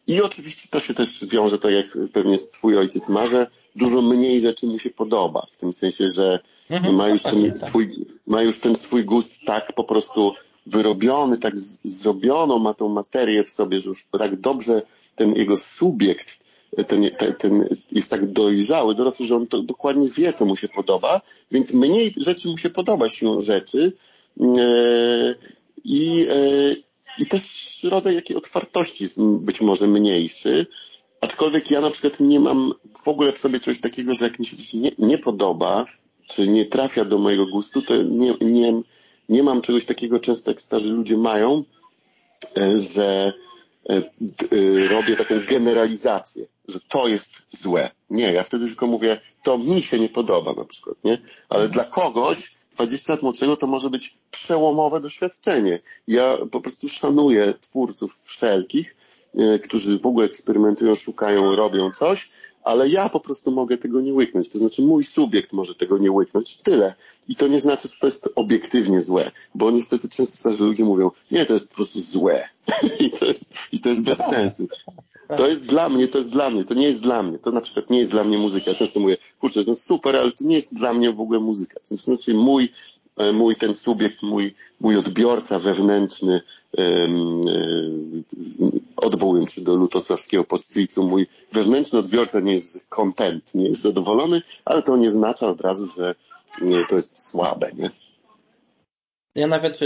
i 0.07 0.21
oczywiście 0.21 0.69
to 0.71 0.79
się 0.79 0.93
też 0.93 1.25
wiąże, 1.25 1.59
tak 1.59 1.71
jak 1.71 1.97
pewnie 2.11 2.37
twój 2.37 2.77
ojciec 2.77 3.09
marze, 3.09 3.47
dużo 3.75 4.01
mniej 4.01 4.39
rzeczy 4.39 4.67
mu 4.67 4.79
się 4.79 4.89
podoba, 4.89 5.47
w 5.51 5.57
tym 5.57 5.73
sensie, 5.73 6.09
że 6.09 6.39
mhm, 6.69 6.95
ma, 6.95 7.09
już 7.09 7.23
ten 7.23 7.49
tak. 7.49 7.57
swój, 7.57 8.05
ma 8.27 8.41
już 8.41 8.59
ten 8.59 8.75
swój 8.75 9.05
gust 9.05 9.41
tak 9.45 9.73
po 9.73 9.83
prostu 9.83 10.33
wyrobiony, 10.65 11.37
tak 11.37 11.53
zrobioną, 11.83 12.59
ma 12.59 12.73
tą 12.73 12.89
materię 12.89 13.43
w 13.43 13.49
sobie, 13.49 13.79
że 13.79 13.89
już 13.89 14.05
tak 14.19 14.35
dobrze 14.35 14.81
ten 15.15 15.35
jego 15.35 15.57
subiekt 15.57 16.42
ten, 16.87 17.09
ten, 17.17 17.33
ten 17.33 17.77
jest 17.91 18.09
tak 18.09 18.31
dojrzały, 18.31 18.95
dorosły, 18.95 19.25
że 19.25 19.35
on 19.35 19.47
to 19.47 19.61
dokładnie 19.61 20.09
wie, 20.09 20.33
co 20.33 20.45
mu 20.45 20.55
się 20.55 20.67
podoba, 20.67 21.21
więc 21.51 21.73
mniej 21.73 22.13
rzeczy 22.17 22.47
mu 22.47 22.57
się 22.57 22.69
podoba 22.69 23.09
siłą 23.09 23.41
rzeczy. 23.41 23.93
Yy, 24.37 25.35
i, 25.83 26.15
yy, 26.15 26.75
i 27.19 27.25
też 27.25 27.43
rodzaj 27.83 28.15
jakiej 28.15 28.37
otwartości 28.37 29.03
jest 29.03 29.23
być 29.23 29.61
może 29.61 29.87
mniejszy, 29.87 30.65
aczkolwiek 31.21 31.71
ja 31.71 31.81
na 31.81 31.89
przykład 31.89 32.19
nie 32.19 32.39
mam 32.39 32.73
w 33.03 33.07
ogóle 33.07 33.31
w 33.31 33.37
sobie 33.37 33.59
czegoś 33.59 33.81
takiego, 33.81 34.13
że 34.13 34.25
jak 34.25 34.39
mi 34.39 34.45
się 34.45 34.57
coś 34.57 34.73
nie, 34.73 34.91
nie 34.99 35.17
podoba, 35.17 35.85
czy 36.29 36.47
nie 36.47 36.65
trafia 36.65 37.05
do 37.05 37.17
mojego 37.17 37.45
gustu, 37.45 37.81
to 37.81 38.03
nie, 38.03 38.33
nie, 38.41 38.81
nie 39.29 39.43
mam 39.43 39.61
czegoś 39.61 39.85
takiego 39.85 40.19
często 40.19 40.51
jak 40.51 40.61
starzy 40.61 40.93
ludzie 40.93 41.17
mają, 41.17 41.63
e, 42.57 42.77
że 42.77 43.05
e, 43.05 43.27
e, 43.27 43.33
robię 44.89 45.15
taką 45.15 45.35
generalizację, 45.49 46.45
że 46.67 46.79
to 46.87 47.07
jest 47.07 47.41
złe. 47.49 47.89
Nie, 48.09 48.33
ja 48.33 48.43
wtedy 48.43 48.67
tylko 48.67 48.87
mówię, 48.87 49.19
to 49.43 49.57
mi 49.57 49.81
się 49.81 49.99
nie 49.99 50.09
podoba 50.09 50.53
na 50.53 50.65
przykład, 50.65 50.97
nie? 51.03 51.17
Ale 51.49 51.69
dla 51.69 51.83
kogoś 51.83 52.51
20 52.75 53.13
lat 53.13 53.21
młodszego 53.21 53.57
to 53.57 53.67
może 53.67 53.89
być 53.89 54.17
przełomowe 54.31 55.01
doświadczenie. 55.01 55.79
Ja 56.07 56.37
po 56.51 56.61
prostu 56.61 56.89
szanuję 56.89 57.53
twórców 57.61 58.23
wszelkich, 58.23 58.95
e, 59.37 59.59
którzy 59.59 59.99
w 59.99 60.05
ogóle 60.05 60.25
eksperymentują, 60.25 60.95
szukają, 60.95 61.55
robią 61.55 61.91
coś, 61.91 62.31
ale 62.63 62.89
ja 62.89 63.09
po 63.09 63.19
prostu 63.19 63.51
mogę 63.51 63.77
tego 63.77 64.01
nie 64.01 64.13
łyknąć. 64.13 64.49
To 64.49 64.57
znaczy 64.57 64.81
mój 64.81 65.03
subiekt 65.03 65.53
może 65.53 65.75
tego 65.75 65.97
nie 65.97 66.11
łyknąć. 66.11 66.57
Tyle. 66.57 66.95
I 67.27 67.35
to 67.35 67.47
nie 67.47 67.59
znaczy, 67.59 67.87
że 67.87 67.93
to 67.99 68.07
jest 68.07 68.29
obiektywnie 68.35 69.01
złe, 69.01 69.31
bo 69.55 69.71
niestety 69.71 70.09
często 70.09 70.37
starzy 70.37 70.63
ludzie 70.63 70.85
mówią, 70.85 71.11
nie, 71.31 71.45
to 71.45 71.53
jest 71.53 71.69
po 71.69 71.75
prostu 71.75 72.01
złe. 72.01 72.49
I 72.99 73.11
to 73.11 73.25
jest, 73.25 73.55
i 73.71 73.79
to 73.79 73.89
jest 73.89 74.03
bez 74.03 74.17
sensu. 74.17 74.67
To 75.37 75.47
jest 75.47 75.65
dla 75.65 75.89
mnie, 75.89 76.07
to 76.07 76.17
jest 76.17 76.31
dla 76.31 76.49
mnie, 76.49 76.65
to 76.65 76.73
nie 76.73 76.85
jest 76.85 77.01
dla 77.01 77.23
mnie. 77.23 77.39
To 77.39 77.51
na 77.51 77.61
przykład 77.61 77.89
nie 77.89 77.97
jest 77.97 78.11
dla 78.11 78.23
mnie 78.23 78.37
muzyka. 78.37 78.71
Ja 78.71 78.77
często 78.77 78.99
mówię, 78.99 79.17
kurczę, 79.39 79.63
no 79.67 79.75
super, 79.75 80.15
ale 80.15 80.31
to 80.31 80.43
nie 80.43 80.55
jest 80.55 80.75
dla 80.75 80.93
mnie 80.93 81.11
w 81.11 81.21
ogóle 81.21 81.39
muzyka. 81.39 81.79
To 81.89 81.95
znaczy 81.95 82.33
mój, 82.33 82.69
mój 83.33 83.55
ten 83.55 83.73
subiekt, 83.73 84.23
mój, 84.23 84.53
mój 84.79 84.97
odbiorca 84.97 85.59
wewnętrzny, 85.59 86.41
um, 86.77 87.41
odwołując 88.95 89.53
się 89.53 89.61
do 89.61 89.75
lutosławskiego 89.75 90.43
postscriptum, 90.43 91.09
mój 91.09 91.27
wewnętrzny 91.51 91.99
odbiorca 91.99 92.39
nie 92.39 92.53
jest 92.53 92.87
content, 92.89 93.55
nie 93.55 93.67
jest 93.67 93.81
zadowolony, 93.81 94.41
ale 94.65 94.83
to 94.83 94.97
nie 94.97 95.07
oznacza 95.07 95.47
od 95.47 95.61
razu, 95.61 95.87
że 95.87 96.15
nie, 96.61 96.85
to 96.85 96.95
jest 96.95 97.29
słabe, 97.29 97.71
nie? 97.77 97.89
Ja 99.35 99.47
nawet 99.47 99.79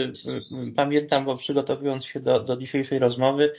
pamiętam, 0.76 1.26
bo 1.26 1.38
przygotowując 1.38 2.06
się 2.06 2.20
do, 2.20 2.40
do 2.40 2.58
dzisiejszej 2.58 3.00
rozmowy, 3.00 3.54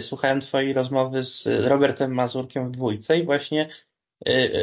słuchałem 0.00 0.40
Twojej 0.40 0.72
rozmowy 0.72 1.24
z 1.24 1.44
Robertem 1.46 2.14
Mazurkiem 2.14 2.68
w 2.68 2.70
dwójce 2.70 3.18
i 3.18 3.24
właśnie 3.24 3.70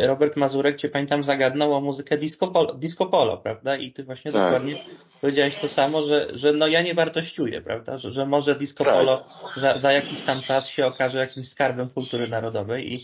Robert 0.05 0.35
Mazurek 0.35 0.77
Cię 0.77 0.89
pamiętam 0.89 1.23
zagadnął 1.23 1.73
o 1.73 1.81
muzykę 1.81 2.17
disco 2.17 2.47
polo, 2.47 2.73
disco 2.73 3.05
polo 3.05 3.37
prawda? 3.37 3.77
I 3.77 3.91
Ty 3.91 4.03
właśnie 4.03 4.31
tak. 4.31 4.43
dokładnie 4.43 4.75
powiedziałeś 5.21 5.55
to 5.55 5.67
samo, 5.67 6.01
że, 6.01 6.27
że 6.33 6.53
no 6.53 6.67
ja 6.67 6.81
nie 6.81 6.93
wartościuję, 6.93 7.61
prawda? 7.61 7.97
Że, 7.97 8.11
że 8.11 8.25
może 8.25 8.55
disco 8.55 8.83
tak. 8.83 8.93
polo 8.93 9.25
za, 9.57 9.77
za 9.77 9.91
jakiś 9.91 10.21
tam 10.21 10.41
czas 10.41 10.67
się 10.67 10.85
okaże 10.85 11.19
jakimś 11.19 11.47
skarbem 11.47 11.89
kultury 11.89 12.27
narodowej 12.27 12.93
i, 12.93 12.97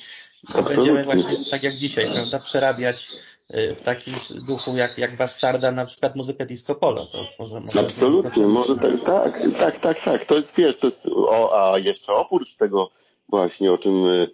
będziemy 0.67 1.03
właśnie 1.03 1.51
tak 1.51 1.63
jak 1.63 1.73
dzisiaj, 1.73 2.11
prawda? 2.11 2.39
Przerabiać 2.39 3.07
Y, 3.55 3.75
w 3.75 3.83
takim 3.83 4.13
duchu 4.47 4.77
jak, 4.77 4.97
jak 4.97 5.15
Bastarda 5.15 5.71
na 5.71 5.85
przykład 5.85 6.15
muzykę 6.15 6.45
disco 6.45 6.75
polo. 6.75 7.05
To 7.05 7.25
może, 7.39 7.59
może 7.59 7.79
Absolutnie, 7.79 8.47
może 8.47 8.75
tak, 8.75 9.01
tak, 9.05 9.33
tak, 9.59 9.79
tak, 9.79 9.99
tak. 9.99 10.25
To 10.25 10.35
jest, 10.35 10.57
wiesz, 10.57 10.77
to 10.77 10.87
jest, 10.87 11.07
o, 11.07 11.71
a 11.73 11.79
jeszcze 11.79 12.13
oprócz 12.13 12.55
tego 12.55 12.89
właśnie, 13.29 13.71
o 13.71 13.77
czym 13.77 14.05
y, 14.05 14.27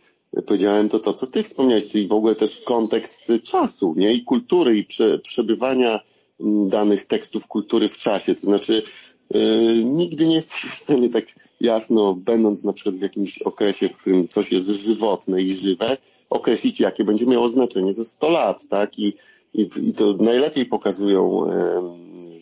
powiedziałem, 0.46 0.90
to 0.90 1.00
to, 1.00 1.14
co 1.14 1.28
ty 1.28 1.44
wspomniałeś, 1.44 1.92
czyli 1.92 2.08
w 2.08 2.12
ogóle 2.12 2.36
też 2.36 2.62
kontekst 2.62 3.32
czasu, 3.44 3.94
nie? 3.98 4.14
I 4.14 4.24
kultury, 4.24 4.78
i 4.78 4.84
prze, 4.84 5.20
przebywania 5.20 6.00
mm, 6.40 6.68
danych 6.68 7.06
tekstów 7.06 7.48
kultury 7.48 7.90
w 7.90 7.98
czasie. 7.98 8.36
To 8.36 8.42
znaczy, 8.42 8.84
yy, 9.34 9.84
nigdy 9.84 10.28
nie 10.28 10.36
jesteś 10.36 10.72
w 10.72 10.74
stanie 10.74 11.10
tak 11.10 11.26
jasno, 11.62 12.14
będąc 12.14 12.64
na 12.64 12.74
przykład 12.74 12.96
w 12.96 13.02
jakimś 13.02 13.42
okresie, 13.42 13.90
w 13.90 13.98
którym 13.98 14.28
coś 14.28 14.52
jest 14.52 14.86
żywotne 14.86 15.42
i 15.42 15.54
żywe, 15.54 15.98
określić, 16.30 16.80
jakie 16.80 17.04
będzie 17.04 17.26
miało 17.26 17.48
znaczenie 17.48 17.94
za 17.94 18.04
100 18.04 18.30
lat, 18.30 18.68
tak? 18.70 19.00
I, 19.00 19.14
i, 19.54 19.70
i 19.84 19.94
to 19.94 20.14
najlepiej 20.14 20.66
pokazują 20.66 21.50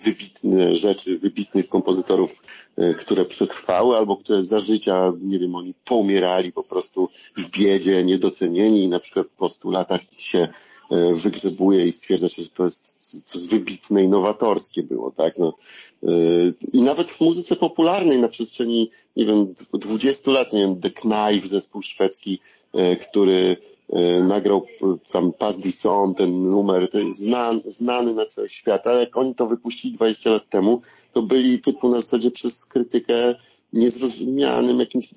wybitne 0.06 0.76
rzeczy, 0.76 1.20
wybitnych 1.20 1.70
kompozytorów, 1.70 2.44
e, 2.78 2.94
które 2.94 3.26
przetrwały 3.26 3.98
albo 3.98 4.18
które 4.18 4.44
za 4.44 4.60
życia, 4.60 5.13
nie 5.22 5.39
wiem, 5.39 5.56
oni 5.56 5.74
poumierali 5.86 6.52
po 6.52 6.63
prostu 6.63 7.10
w 7.38 7.58
biedzie, 7.58 8.04
niedocenieni 8.04 8.84
i 8.84 8.88
na 8.88 9.00
przykład 9.00 9.28
po 9.38 9.50
100 9.50 9.70
latach 9.70 10.02
się 10.12 10.48
e, 10.91 11.13
wygrzebuje 11.13 11.86
i 11.86 11.91
stwierdza 11.91 12.30
się, 12.30 12.41
że 12.41 12.50
to 12.50 12.63
jest 12.63 13.26
coś 13.26 13.48
wybitne 13.48 14.04
i 14.04 14.08
nowatorskie 14.08 14.84
było, 14.84 15.12
tak? 15.12 15.38
No, 15.38 15.54
e, 16.04 16.10
I 16.74 16.82
nawet 16.82 17.12
w 17.12 17.22
muzyce 17.22 17.56
popularnej 17.56 18.22
na 18.22 18.28
przestrzeni, 18.28 18.89
nie 19.15 19.26
wiem, 19.26 19.54
20 19.74 20.32
lat, 20.32 20.54
nie 20.54 20.60
wiem, 20.60 20.82
The 20.82 20.89
Knife, 20.89 21.48
zespół 21.48 21.82
szwedzki, 21.82 22.39
który 23.02 23.58
nagrał 24.24 24.65
tam 25.12 25.34
Pas 25.34 25.80
Son, 25.80 26.13
ten 26.13 26.41
numer, 26.41 26.89
to 26.89 27.00
jest 27.00 27.19
znany, 27.19 27.62
znany 27.65 28.13
na 28.13 28.26
cały 28.26 28.50
świat, 28.50 28.88
ale 28.88 29.00
jak 29.00 29.17
oni 29.17 29.36
to 29.36 29.48
wypuścili 29.48 29.93
20 29.93 30.30
lat 30.30 30.50
temu, 30.50 30.82
to 31.13 31.21
byli 31.21 31.62
typu 31.62 31.89
na 31.89 31.98
zasadzie 31.98 32.32
przez 32.32 32.65
krytykę 32.65 33.36
niezrozumianym 33.74 34.80
jakimś, 34.80 35.10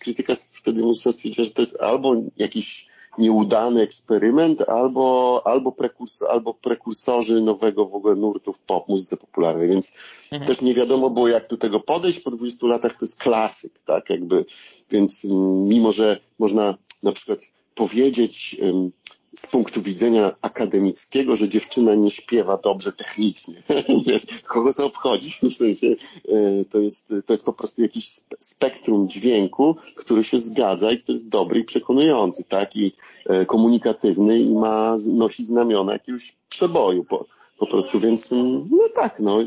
krytyka 0.00 0.34
wtedy 0.34 0.82
mocno 0.82 1.12
stwierdziła, 1.12 1.44
że 1.44 1.50
to 1.50 1.62
jest 1.62 1.80
albo 1.80 2.14
jakiś 2.36 2.88
nieudany 3.18 3.82
eksperyment, 3.82 4.68
albo, 4.68 5.42
albo, 5.44 5.72
prekurs, 5.72 6.22
albo 6.22 6.54
prekursorzy 6.54 7.40
nowego 7.40 7.86
w 7.86 7.94
ogóle 7.94 8.16
nurtu 8.16 8.52
w 8.52 8.60
pop, 8.60 8.88
muzyce 8.88 9.16
popularnej, 9.16 9.68
więc 9.68 9.92
mhm. 10.32 10.46
też 10.46 10.62
nie 10.62 10.74
wiadomo 10.74 11.10
było 11.10 11.28
jak 11.28 11.48
do 11.48 11.56
tego 11.56 11.80
podejść, 11.80 12.20
po 12.20 12.30
20 12.30 12.66
latach 12.66 12.92
to 12.92 13.04
jest 13.04 13.20
klasyk, 13.20 13.80
tak, 13.84 14.10
jakby, 14.10 14.44
więc 14.90 15.24
mm, 15.24 15.64
mimo, 15.68 15.92
że 15.92 16.20
można 16.38 16.74
na 17.02 17.12
przykład 17.12 17.38
powiedzieć 17.76 18.56
z 19.36 19.46
punktu 19.46 19.82
widzenia 19.82 20.32
akademickiego, 20.42 21.36
że 21.36 21.48
dziewczyna 21.48 21.94
nie 21.94 22.10
śpiewa 22.10 22.56
dobrze 22.56 22.92
technicznie. 22.92 23.62
Wiesz, 24.06 24.22
kogo 24.46 24.74
to 24.74 24.86
obchodzi? 24.86 25.38
W 25.42 25.54
sensie 25.54 25.86
e, 26.28 26.64
to 26.64 26.78
jest, 26.78 27.08
to 27.26 27.32
jest 27.32 27.46
po 27.46 27.52
prostu 27.52 27.82
jakiś 27.82 28.10
spektrum 28.40 29.08
dźwięku, 29.08 29.76
który 29.94 30.24
się 30.24 30.38
zgadza 30.38 30.92
i 30.92 30.98
który 30.98 31.16
jest 31.16 31.28
dobry 31.28 31.60
i 31.60 31.64
przekonujący, 31.64 32.44
tak? 32.44 32.76
I 32.76 32.92
e, 33.26 33.46
komunikatywny 33.46 34.38
i 34.38 34.54
ma, 34.54 34.96
nosi 35.12 35.44
znamiona 35.44 35.92
jakiegoś 35.92 36.36
przeboju 36.48 37.04
po, 37.04 37.26
po 37.58 37.66
prostu, 37.66 38.00
więc 38.00 38.30
no 38.70 38.88
tak, 38.94 39.20
no 39.20 39.38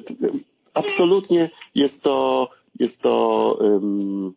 absolutnie 0.74 1.50
jest 1.76 2.04
to, 2.04 2.50
jest 2.80 3.02
to 3.02 3.58
um, 3.62 4.34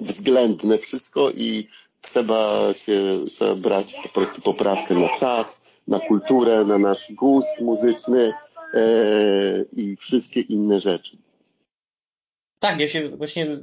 względne 0.00 0.78
wszystko 0.78 1.30
i 1.30 1.66
trzeba 2.00 2.74
się 2.74 3.24
trzeba 3.26 3.54
brać 3.54 3.94
po 4.02 4.08
prostu 4.08 4.42
poprawkę 4.42 4.94
na 4.94 5.08
czas, 5.08 5.80
na 5.88 6.00
kulturę, 6.00 6.64
na 6.64 6.78
nasz 6.78 7.12
gust 7.12 7.60
muzyczny 7.60 8.32
e, 8.74 8.82
i 9.72 9.96
wszystkie 9.96 10.40
inne 10.40 10.80
rzeczy. 10.80 11.16
Tak, 12.58 12.80
ja 12.80 12.88
się 12.88 13.08
właśnie 13.08 13.44
e, 13.52 13.58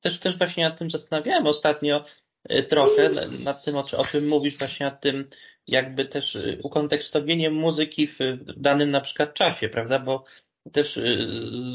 też, 0.00 0.18
też 0.18 0.38
właśnie 0.38 0.64
nad 0.64 0.78
tym 0.78 0.90
zastanawiałem 0.90 1.46
ostatnio 1.46 2.04
e, 2.44 2.62
trochę, 2.62 3.10
nad 3.44 3.64
tym, 3.64 3.76
o, 3.76 3.84
o 3.96 4.04
czym 4.04 4.28
mówisz, 4.28 4.58
właśnie 4.58 4.86
nad 4.86 5.00
tym 5.00 5.28
jakby 5.66 6.04
też 6.04 6.36
e, 6.36 6.58
ukontekstowieniem 6.62 7.54
muzyki 7.54 8.06
w 8.06 8.18
danym 8.56 8.90
na 8.90 9.00
przykład 9.00 9.34
czasie, 9.34 9.68
prawda, 9.68 9.98
bo 9.98 10.24
też 10.72 10.96
y, 10.96 11.28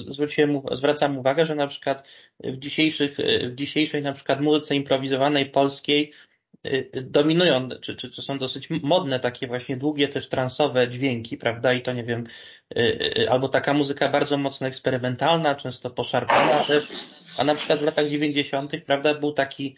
zwróciłem, 0.07 0.61
zwracam 0.71 1.17
uwagę, 1.17 1.45
że 1.45 1.55
na 1.55 1.67
przykład 1.67 2.03
w, 2.39 2.57
dzisiejszych, 2.57 3.17
w 3.51 3.55
dzisiejszej 3.55 4.01
na 4.01 4.13
przykład 4.13 4.41
muzyce 4.41 4.75
improwizowanej 4.75 5.45
polskiej 5.45 6.11
y, 6.67 6.89
dominują, 7.03 7.69
czy, 7.81 7.95
czy, 7.95 8.09
czy 8.09 8.21
są 8.21 8.37
dosyć 8.37 8.69
modne 8.69 9.19
takie 9.19 9.47
właśnie 9.47 9.77
długie 9.77 10.07
też 10.07 10.29
transowe 10.29 10.89
dźwięki, 10.89 11.37
prawda? 11.37 11.73
I 11.73 11.81
to 11.81 11.93
nie 11.93 12.03
wiem, 12.03 12.27
y, 12.77 13.27
albo 13.29 13.49
taka 13.49 13.73
muzyka 13.73 14.09
bardzo 14.09 14.37
mocno 14.37 14.67
eksperymentalna, 14.67 15.55
często 15.55 15.89
poszarpana 15.89 16.63
też, 16.67 16.83
a 17.39 17.43
na 17.43 17.55
przykład 17.55 17.79
w 17.79 17.85
latach 17.85 18.09
90., 18.09 18.71
prawda, 18.85 19.13
był 19.13 19.33
taki 19.33 19.75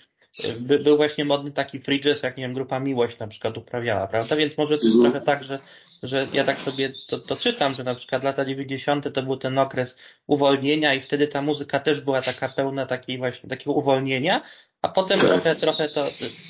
by, 0.67 0.79
był 0.79 0.97
właśnie 0.97 1.25
modny 1.25 1.51
taki 1.51 1.79
free 1.79 2.01
jazz, 2.01 2.23
jak 2.23 2.37
nie 2.37 2.43
wiem, 2.43 2.53
grupa 2.53 2.79
Miłość 2.79 3.19
na 3.19 3.27
przykład 3.27 3.57
uprawiała, 3.57 4.07
prawda? 4.07 4.35
Więc 4.35 4.57
może 4.57 4.77
to 4.77 4.85
jest 4.85 4.95
mhm. 4.95 5.11
trochę 5.11 5.25
tak, 5.25 5.43
że, 5.43 5.59
że 6.03 6.27
ja 6.33 6.43
tak 6.43 6.57
sobie 6.57 6.89
to, 7.07 7.19
to 7.19 7.35
czytam, 7.35 7.75
że 7.75 7.83
na 7.83 7.95
przykład 7.95 8.23
lata 8.23 8.45
90. 8.45 9.13
to 9.13 9.23
był 9.23 9.37
ten 9.37 9.57
okres 9.57 9.97
uwolnienia 10.27 10.93
i 10.93 10.99
wtedy 10.99 11.27
ta 11.27 11.41
muzyka 11.41 11.79
też 11.79 12.01
była 12.01 12.21
taka 12.21 12.49
pełna 12.49 12.85
takiej 12.85 13.17
właśnie, 13.17 13.49
takiego 13.49 13.73
uwolnienia, 13.73 14.41
a 14.83 14.89
potem 14.89 15.19
tak. 15.19 15.27
trochę, 15.27 15.55
trochę 15.55 15.87
to, 15.89 16.01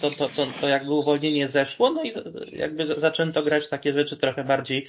to, 0.02 0.10
to, 0.18 0.30
to, 0.36 0.46
to 0.62 0.68
jakby 0.68 0.94
uwolnienie 0.94 1.50
zeszło, 1.50 1.92
no 1.92 2.04
i 2.04 2.14
jakby 2.52 2.96
zaczęto 3.00 3.44
grać 3.44 3.68
takie 3.68 3.94
rzeczy 3.94 4.18
trochę 4.18 4.44
bardziej 4.44 4.88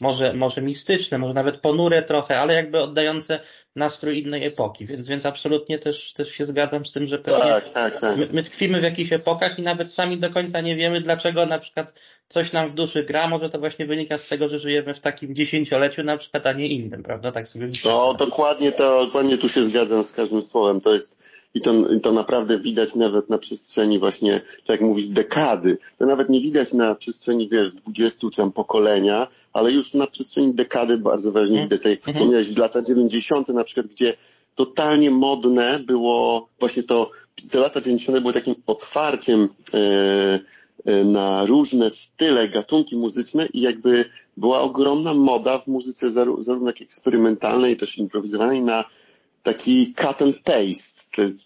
może, 0.00 0.32
może 0.32 0.62
mistyczne, 0.62 1.18
może 1.18 1.34
nawet 1.34 1.60
ponure 1.60 2.02
trochę, 2.02 2.40
ale 2.40 2.54
jakby 2.54 2.80
oddające 2.80 3.40
nastrój 3.76 4.22
innej 4.22 4.44
epoki, 4.44 4.86
więc, 4.86 5.06
więc 5.06 5.26
absolutnie 5.26 5.78
też, 5.78 6.12
też 6.12 6.30
się 6.30 6.46
zgadzam 6.46 6.86
z 6.86 6.92
tym, 6.92 7.06
że 7.06 7.18
pewnie 7.18 7.50
tak, 7.50 7.70
tak, 7.70 8.00
tak. 8.00 8.16
My, 8.18 8.28
my 8.32 8.42
tkwimy 8.42 8.80
w 8.80 8.82
jakichś 8.82 9.12
epokach 9.12 9.58
i 9.58 9.62
nawet 9.62 9.92
sami 9.92 10.18
do 10.18 10.30
końca 10.30 10.60
nie 10.60 10.76
wiemy, 10.76 11.00
dlaczego 11.00 11.46
na 11.46 11.58
przykład 11.58 11.92
coś 12.28 12.52
nam 12.52 12.70
w 12.70 12.74
duszy 12.74 13.04
gra, 13.04 13.28
może 13.28 13.50
to 13.50 13.58
właśnie 13.58 13.86
wynika 13.86 14.18
z 14.18 14.28
tego, 14.28 14.48
że 14.48 14.58
żyjemy 14.58 14.94
w 14.94 15.00
takim 15.00 15.34
dziesięcioleciu 15.34 16.02
na 16.02 16.16
przykład, 16.16 16.46
a 16.46 16.52
nie 16.52 16.66
innym, 16.66 17.02
prawda? 17.02 17.32
Tak 17.32 17.48
sobie 17.48 17.68
No, 17.84 18.14
dokładnie 18.14 18.72
to, 18.72 19.04
dokładnie 19.04 19.38
tu 19.38 19.48
się 19.48 19.62
zgadzam 19.62 20.04
z 20.04 20.12
każdym 20.12 20.42
słowem. 20.42 20.80
To 20.80 20.94
jest, 20.94 21.18
i 21.56 21.60
to, 21.60 21.72
to 22.02 22.12
naprawdę 22.12 22.58
widać 22.58 22.94
nawet 22.94 23.30
na 23.30 23.38
przestrzeni 23.38 23.98
właśnie, 23.98 24.40
tak 24.40 24.68
jak 24.68 24.80
mówisz, 24.80 25.06
dekady. 25.06 25.78
To 25.98 26.06
nawet 26.06 26.28
nie 26.28 26.40
widać 26.40 26.72
na 26.72 26.94
przestrzeni, 26.94 27.48
wiesz, 27.48 27.72
20 27.72 28.30
czy 28.30 28.36
tam 28.36 28.52
pokolenia, 28.52 29.28
ale 29.52 29.72
już 29.72 29.94
na 29.94 30.06
przestrzeni 30.06 30.54
dekady 30.54 30.98
bardzo 30.98 31.32
wyraźnie 31.32 31.62
widać, 31.62 31.80
tak 31.82 31.90
jak 31.90 31.98
mhm. 31.98 32.14
wspomniałeś, 32.14 32.56
lata 32.56 32.82
90. 32.82 33.48
na 33.48 33.64
przykład, 33.64 33.86
gdzie 33.86 34.14
totalnie 34.54 35.10
modne 35.10 35.78
było 35.78 36.48
właśnie 36.58 36.82
to, 36.82 37.10
te 37.50 37.58
lata 37.58 37.80
90. 37.80 38.18
były 38.18 38.32
takim 38.32 38.54
otwarciem 38.66 39.48
e, 39.74 41.04
na 41.04 41.44
różne 41.44 41.90
style, 41.90 42.48
gatunki 42.48 42.96
muzyczne 42.96 43.46
i 43.46 43.60
jakby 43.60 44.04
była 44.36 44.60
ogromna 44.60 45.14
moda 45.14 45.58
w 45.58 45.66
muzyce 45.66 46.10
zarówno 46.10 46.66
jak 46.66 46.82
eksperymentalnej, 46.82 47.76
też 47.76 47.98
improwizowanej 47.98 48.62
na 48.62 48.84
taki 49.46 49.94
cut 49.94 50.22
and 50.22 50.36
paste, 50.38 50.95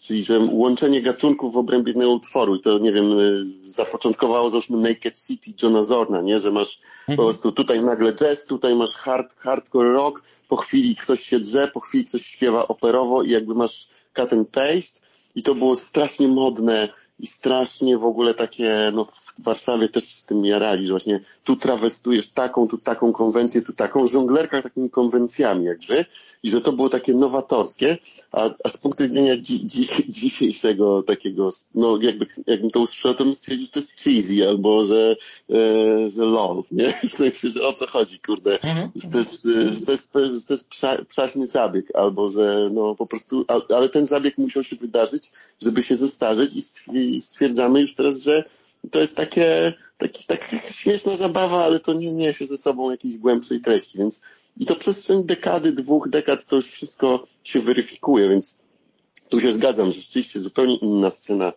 czyli 0.03 0.25
że 0.25 0.39
łączenie 0.51 1.03
gatunków 1.03 1.55
w 1.55 1.57
obrębie 1.57 1.91
jednego 1.91 2.13
utworu 2.13 2.57
i 2.57 2.61
to, 2.61 2.79
nie 2.79 2.93
wiem, 2.93 3.13
y, 3.19 3.45
zapoczątkowało 3.67 4.51
załóżmy 4.51 4.77
Naked 4.77 5.15
City 5.27 5.51
Johna 5.63 5.83
Zorna, 5.83 6.21
nie, 6.21 6.39
że 6.39 6.51
masz 6.51 6.81
mhm. 7.01 7.17
po 7.17 7.23
prostu 7.23 7.53
tutaj 7.53 7.81
nagle 7.81 8.13
jazz, 8.13 8.47
tutaj 8.47 8.77
masz 8.77 8.97
hard, 8.97 9.35
hardcore 9.39 9.93
rock, 9.93 10.23
po 10.49 10.57
chwili 10.57 10.97
ktoś 10.97 11.21
się 11.21 11.41
drze, 11.41 11.69
po 11.69 11.81
chwili 11.81 12.05
ktoś 12.05 12.23
śpiewa 12.23 12.69
operowo 12.69 13.23
i 13.23 13.31
jakby 13.31 13.55
masz 13.55 13.89
cut 14.15 14.33
and 14.33 14.49
paste. 14.49 15.01
I 15.35 15.43
to 15.43 15.55
było 15.55 15.77
strasznie 15.77 16.29
modne 16.29 16.89
i 17.19 17.27
strasznie 17.27 17.99
w 17.99 18.05
ogóle 18.05 18.35
takie, 18.35 18.91
no 18.95 19.07
w 19.39 19.43
Warszawie 19.43 19.89
też 19.89 20.05
z 20.05 20.27
tym 20.27 20.45
jarali, 20.45 20.85
że 20.85 20.91
właśnie 20.91 21.21
tu 21.45 21.57
trawestujesz 21.57 22.31
taką, 22.31 22.69
tu 22.69 22.79
taką 22.79 23.13
konwencję, 23.13 23.63
tu 23.63 23.73
taką, 23.73 24.07
żonglerka 24.07 24.63
takimi 24.63 24.91
konwencjami 24.91 25.65
jakby 25.65 26.05
i 26.43 26.51
że 26.51 26.61
to 26.61 26.73
było 26.73 26.89
takie 26.89 27.15
nowatorskie, 27.15 27.99
a, 28.33 28.51
a 28.65 28.69
z 28.69 28.79
punktu 28.79 29.05
widzenia 29.05 29.37
dzi, 29.37 29.67
dzi, 29.67 29.87
dzisiejszego 30.21 31.03
takiego, 31.03 31.51
no 31.75 31.99
jakby, 32.03 32.27
jakbym 32.47 32.71
to 32.71 32.81
usłyszał, 32.81 33.15
to 33.15 33.25
bym 33.25 33.35
stwierdził, 33.35 33.67
że 33.67 33.73
to 33.73 33.79
jest 33.79 34.03
cheesy 34.03 34.49
albo 34.49 34.85
że, 34.85 35.17
e, 35.51 36.11
że 36.11 36.25
lol, 36.25 36.63
nie? 36.73 36.93
W 37.11 37.15
sensie, 37.15 37.49
że 37.49 37.67
o 37.67 37.73
co 37.73 37.87
chodzi, 37.87 38.21
kurde, 38.21 38.61
mhm. 38.61 38.91
że 38.95 39.09
to 39.11 39.19
jest, 39.19 39.45
że 39.45 39.87
to 39.87 39.93
jest, 39.93 40.15
że 40.15 40.47
to 40.47 40.53
jest 40.53 40.69
psa, 40.69 41.05
psaśny 41.09 41.47
zabieg 41.47 41.97
albo 41.97 42.29
że 42.29 42.71
no 42.73 42.95
po 42.95 43.07
prostu, 43.07 43.45
ale 43.77 43.89
ten 43.89 44.07
zabieg 44.07 44.39
musiał 44.39 44.65
się 44.65 44.77
wydarzyć, 44.77 45.31
żeby 45.63 45.83
się 45.83 45.97
zestarzeć 45.97 46.51
i 46.93 47.21
stwierdzamy 47.21 47.81
już 47.81 47.95
teraz, 47.95 48.23
że 48.23 48.45
to 48.91 49.01
jest 49.01 49.17
takie, 49.17 49.73
taki, 49.97 50.25
taka 50.27 50.57
śmieszna 50.71 51.17
zabawa, 51.17 51.65
ale 51.65 51.81
to 51.81 51.93
nie 51.93 52.13
niesie 52.13 52.45
ze 52.45 52.59
sobą 52.59 52.91
jakiejś 52.91 53.17
głębszej 53.17 53.61
treści, 53.61 53.99
więc 53.99 54.21
i 54.57 54.67
to 54.67 54.77
przez 54.77 55.13
dekady, 55.25 55.73
dwóch 55.73 56.09
dekad 56.09 56.47
to 56.47 56.57
już 56.57 56.67
wszystko 56.67 57.27
się 57.45 57.61
weryfikuje, 57.61 58.29
więc 58.29 58.63
tu 59.29 59.41
się 59.41 59.53
zgadzam, 59.53 59.91
że 59.91 60.01
rzeczywiście 60.01 60.41
zupełnie 60.41 60.77
inna 60.77 61.11
scena 61.11 61.53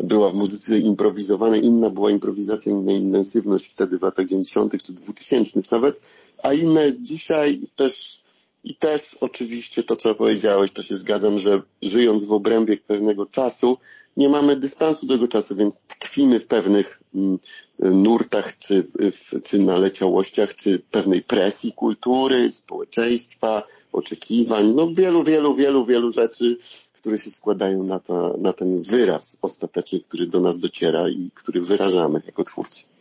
była 0.00 0.30
w 0.30 0.34
muzyce 0.34 0.78
improwizowanej, 0.78 1.64
inna 1.64 1.90
była 1.90 2.10
improwizacja, 2.10 2.72
inna 2.72 2.92
intensywność 2.92 3.66
wtedy 3.66 3.98
w 3.98 4.02
latach 4.02 4.26
90. 4.26 4.82
czy 4.82 4.92
2000 4.92 5.60
nawet, 5.70 6.00
a 6.42 6.52
inna 6.52 6.82
jest 6.82 7.02
dzisiaj 7.02 7.60
też 7.76 8.22
i 8.64 8.74
też 8.74 9.16
oczywiście 9.20 9.82
to, 9.82 9.96
co 9.96 10.14
powiedziałeś, 10.14 10.70
to 10.70 10.82
się 10.82 10.96
zgadzam, 10.96 11.38
że 11.38 11.62
żyjąc 11.82 12.24
w 12.24 12.32
obrębie 12.32 12.76
pewnego 12.76 13.26
czasu, 13.26 13.78
nie 14.16 14.28
mamy 14.28 14.56
dystansu 14.56 15.06
do 15.06 15.14
tego 15.14 15.28
czasu, 15.28 15.56
więc 15.56 15.82
tkwimy 15.82 16.40
w 16.40 16.46
pewnych 16.46 17.02
mm, 17.14 17.38
nurtach, 17.78 18.58
czy, 18.58 18.82
w, 18.82 19.40
czy 19.44 19.58
naleciałościach, 19.58 20.54
czy 20.54 20.78
pewnej 20.90 21.22
presji 21.22 21.72
kultury, 21.72 22.50
społeczeństwa, 22.50 23.62
oczekiwań, 23.92 24.72
no 24.74 24.88
wielu, 24.94 25.24
wielu, 25.24 25.54
wielu, 25.54 25.84
wielu 25.84 26.10
rzeczy, 26.10 26.56
które 26.92 27.18
się 27.18 27.30
składają 27.30 27.84
na, 27.84 28.00
na 28.38 28.52
ten 28.52 28.82
wyraz 28.82 29.38
ostateczny, 29.42 30.00
który 30.00 30.26
do 30.26 30.40
nas 30.40 30.58
dociera 30.58 31.08
i 31.08 31.30
który 31.34 31.60
wyrażamy 31.60 32.22
jako 32.26 32.44
twórcy. 32.44 32.97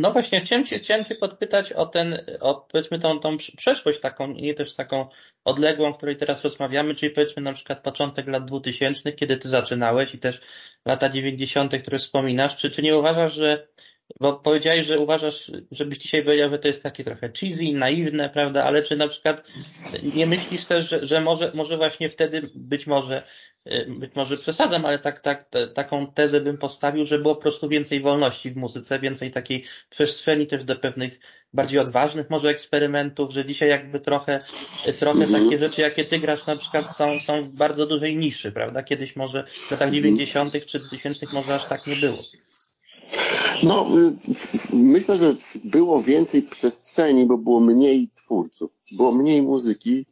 No 0.00 0.12
właśnie, 0.12 0.40
chciałem 0.40 0.66
cię, 0.66 0.78
chciałem 0.78 1.04
cię 1.04 1.14
podpytać 1.14 1.72
o 1.72 1.86
ten, 1.86 2.18
o 2.40 2.54
powiedzmy 2.54 2.98
tą, 2.98 3.20
tą 3.20 3.36
przeszłość 3.56 4.00
taką, 4.00 4.28
nie 4.28 4.54
też 4.54 4.74
taką 4.74 5.08
odległą, 5.44 5.88
o 5.88 5.94
której 5.94 6.16
teraz 6.16 6.44
rozmawiamy, 6.44 6.94
czyli 6.94 7.12
powiedzmy 7.12 7.42
na 7.42 7.52
przykład 7.52 7.82
początek 7.82 8.26
lat 8.26 8.44
2000, 8.44 9.12
kiedy 9.12 9.36
ty 9.36 9.48
zaczynałeś 9.48 10.14
i 10.14 10.18
też 10.18 10.40
lata 10.86 11.08
90., 11.08 11.72
które 11.82 11.98
wspominasz. 11.98 12.56
Czy, 12.56 12.70
czy 12.70 12.82
nie 12.82 12.98
uważasz, 12.98 13.34
że 13.34 13.68
bo 14.20 14.32
powiedziałeś, 14.32 14.86
że 14.86 14.98
uważasz, 14.98 15.52
żebyś 15.70 15.98
dzisiaj 15.98 16.24
powiedział, 16.24 16.50
że 16.50 16.58
to 16.58 16.68
jest 16.68 16.82
takie 16.82 17.04
trochę 17.04 17.30
cheesy, 17.40 17.72
naiwne, 17.72 18.30
prawda, 18.30 18.64
ale 18.64 18.82
czy 18.82 18.96
na 18.96 19.08
przykład 19.08 19.52
nie 20.14 20.26
myślisz 20.26 20.64
też, 20.64 20.88
że, 20.88 21.06
że 21.06 21.20
może, 21.20 21.50
może 21.54 21.76
właśnie 21.76 22.08
wtedy 22.08 22.50
być 22.54 22.86
może, 22.86 23.22
y, 23.66 23.92
być 24.00 24.14
może 24.14 24.36
przesadzam, 24.36 24.86
ale 24.86 24.98
tak, 24.98 25.20
tak, 25.20 25.48
taką 25.74 26.06
tezę 26.06 26.40
bym 26.40 26.58
postawił, 26.58 27.06
że 27.06 27.18
było 27.18 27.34
po 27.34 27.42
prostu 27.42 27.68
więcej 27.68 28.00
wolności 28.00 28.50
w 28.50 28.56
muzyce, 28.56 28.98
więcej 28.98 29.30
takiej 29.30 29.64
przestrzeni 29.90 30.46
też 30.46 30.64
do 30.64 30.76
pewnych 30.76 31.20
bardziej 31.52 31.78
odważnych 31.78 32.30
może 32.30 32.48
eksperymentów, 32.48 33.32
że 33.32 33.44
dzisiaj 33.44 33.68
jakby 33.68 34.00
trochę, 34.00 34.38
trochę 34.98 35.26
takie 35.26 35.58
rzeczy, 35.58 35.82
jakie 35.82 36.04
ty 36.04 36.18
grasz 36.18 36.46
na 36.46 36.56
przykład 36.56 36.96
są, 36.96 37.20
są 37.20 37.44
w 37.44 37.56
bardzo 37.56 37.86
dużej 37.86 38.16
niszy, 38.16 38.52
prawda? 38.52 38.82
Kiedyś 38.82 39.16
może 39.16 39.44
w 39.50 39.70
latach 39.70 39.90
90. 39.90 40.66
czy 40.66 40.78
2000 40.78 41.26
może 41.32 41.54
aż 41.54 41.64
tak 41.64 41.86
nie 41.86 41.96
było. 41.96 42.18
No, 43.62 43.86
myślę, 44.74 45.16
że 45.16 45.34
było 45.64 46.00
więcej 46.00 46.42
przestrzeni, 46.42 47.26
bo 47.26 47.38
było 47.38 47.60
mniej 47.60 48.10
twórców, 48.14 48.76
było 48.92 49.12
mniej 49.12 49.42
muzyki 49.42 50.06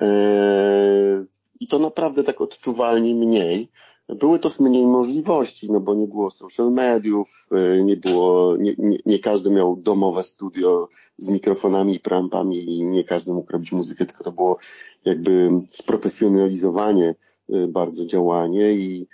e, 0.00 1.24
i 1.60 1.66
to 1.66 1.78
naprawdę 1.78 2.24
tak 2.24 2.40
odczuwalnie 2.40 3.14
mniej. 3.14 3.68
Były 4.08 4.38
też 4.38 4.60
mniej 4.60 4.86
możliwości, 4.86 5.72
no 5.72 5.80
bo 5.80 5.94
nie 5.94 6.06
było 6.06 6.30
social 6.30 6.72
mediów, 6.72 7.48
e, 7.52 7.82
nie 7.84 7.96
było, 7.96 8.56
nie, 8.56 8.74
nie, 8.78 8.98
nie 9.06 9.18
każdy 9.18 9.50
miał 9.50 9.76
domowe 9.76 10.22
studio 10.22 10.88
z 11.16 11.30
mikrofonami 11.30 11.94
i 11.94 12.00
prampami 12.00 12.64
i 12.64 12.84
nie 12.84 13.04
każdy 13.04 13.32
mógł 13.32 13.52
robić 13.52 13.72
muzykę, 13.72 14.06
tylko 14.06 14.24
to 14.24 14.32
było 14.32 14.58
jakby 15.04 15.50
sprofesjonalizowanie 15.68 17.14
e, 17.48 17.66
bardzo 17.66 18.06
działanie 18.06 18.72
i 18.72 19.06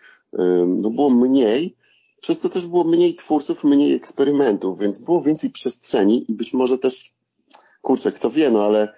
no 0.67 0.91
było 0.91 1.11
mniej, 1.11 1.77
przez 2.27 2.41
to 2.41 2.49
też 2.49 2.67
było 2.67 2.85
mniej 2.85 3.15
twórców, 3.15 3.65
mniej 3.65 3.95
eksperymentów, 3.95 4.79
więc 4.79 4.99
było 4.99 5.23
więcej 5.23 5.51
przestrzeni 5.51 6.25
i 6.29 6.35
być 6.35 6.55
może 6.55 6.79
też, 6.79 7.15
kurczę, 7.83 8.13
kto 8.13 8.31
wie, 8.31 8.51
no 8.51 8.65
ale 8.65 8.95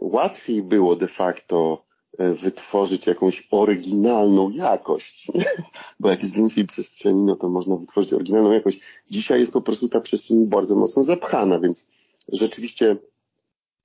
łatwiej 0.00 0.62
było 0.62 0.96
de 0.96 1.06
facto 1.06 1.84
e, 2.18 2.32
wytworzyć 2.32 3.06
jakąś 3.06 3.48
oryginalną 3.50 4.50
jakość, 4.50 5.28
bo 6.00 6.10
jak 6.10 6.22
jest 6.22 6.36
więcej 6.36 6.66
przestrzeni, 6.66 7.22
no 7.22 7.36
to 7.36 7.48
można 7.48 7.76
wytworzyć 7.76 8.12
oryginalną 8.12 8.52
jakość. 8.52 8.80
Dzisiaj 9.10 9.40
jest 9.40 9.52
po 9.52 9.62
prostu 9.62 9.88
ta 9.88 10.00
przestrzeń 10.00 10.46
bardzo 10.46 10.76
mocno 10.76 11.02
zapchana, 11.02 11.60
więc 11.60 11.90
rzeczywiście 12.28 12.96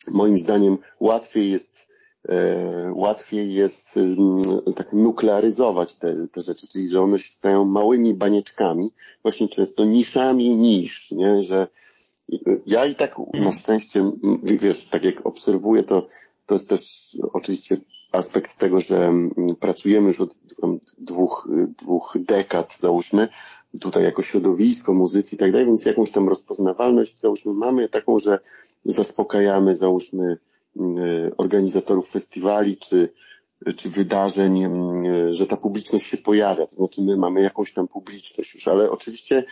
moim 0.07 0.37
zdaniem 0.37 0.77
łatwiej 0.99 1.51
jest 1.51 1.87
łatwiej 2.95 3.53
jest 3.53 3.99
tak 4.75 4.93
nuklearyzować 4.93 5.95
te, 5.95 6.27
te 6.27 6.41
rzeczy, 6.41 6.67
czyli 6.67 6.87
że 6.87 7.01
one 7.01 7.19
się 7.19 7.31
stają 7.31 7.65
małymi 7.65 8.13
banieczkami, 8.13 8.91
właśnie 9.21 9.47
często 9.49 9.85
niszami 9.85 10.55
nisz, 10.55 11.11
nie? 11.11 11.43
że 11.43 11.67
ja 12.65 12.85
i 12.85 12.95
tak 12.95 13.15
na 13.33 13.51
szczęście, 13.51 14.11
wiesz, 14.43 14.85
tak 14.85 15.03
jak 15.03 15.25
obserwuję, 15.25 15.83
to, 15.83 16.07
to 16.45 16.55
jest 16.55 16.69
też 16.69 16.81
oczywiście 17.33 17.77
aspekt 18.11 18.57
tego, 18.57 18.79
że 18.79 19.13
pracujemy 19.59 20.07
już 20.07 20.21
od 20.21 20.29
dwóch, 20.97 21.47
dwóch 21.81 22.17
dekad, 22.19 22.77
załóżmy, 22.77 23.27
tutaj 23.79 24.03
jako 24.03 24.23
środowisko, 24.23 24.93
muzycy 24.93 25.35
i 25.35 25.39
tak 25.39 25.51
dalej, 25.51 25.67
więc 25.67 25.85
jakąś 25.85 26.11
tam 26.11 26.29
rozpoznawalność, 26.29 27.19
załóżmy, 27.19 27.53
mamy 27.53 27.89
taką, 27.89 28.19
że 28.19 28.39
zaspokajamy, 28.85 29.75
załóżmy, 29.75 30.37
E, 30.47 30.50
organizatorów 31.37 32.09
festiwali 32.09 32.77
czy, 32.77 33.09
czy 33.75 33.89
wydarzeń, 33.89 34.63
że 35.29 35.47
ta 35.47 35.57
publiczność 35.57 36.05
się 36.05 36.17
pojawia. 36.17 36.67
To 36.67 36.75
znaczy 36.75 37.01
my 37.01 37.17
mamy 37.17 37.41
jakąś 37.41 37.73
tam 37.73 37.87
publiczność 37.87 38.53
już, 38.53 38.67
ale 38.67 38.91
oczywiście 38.91 39.43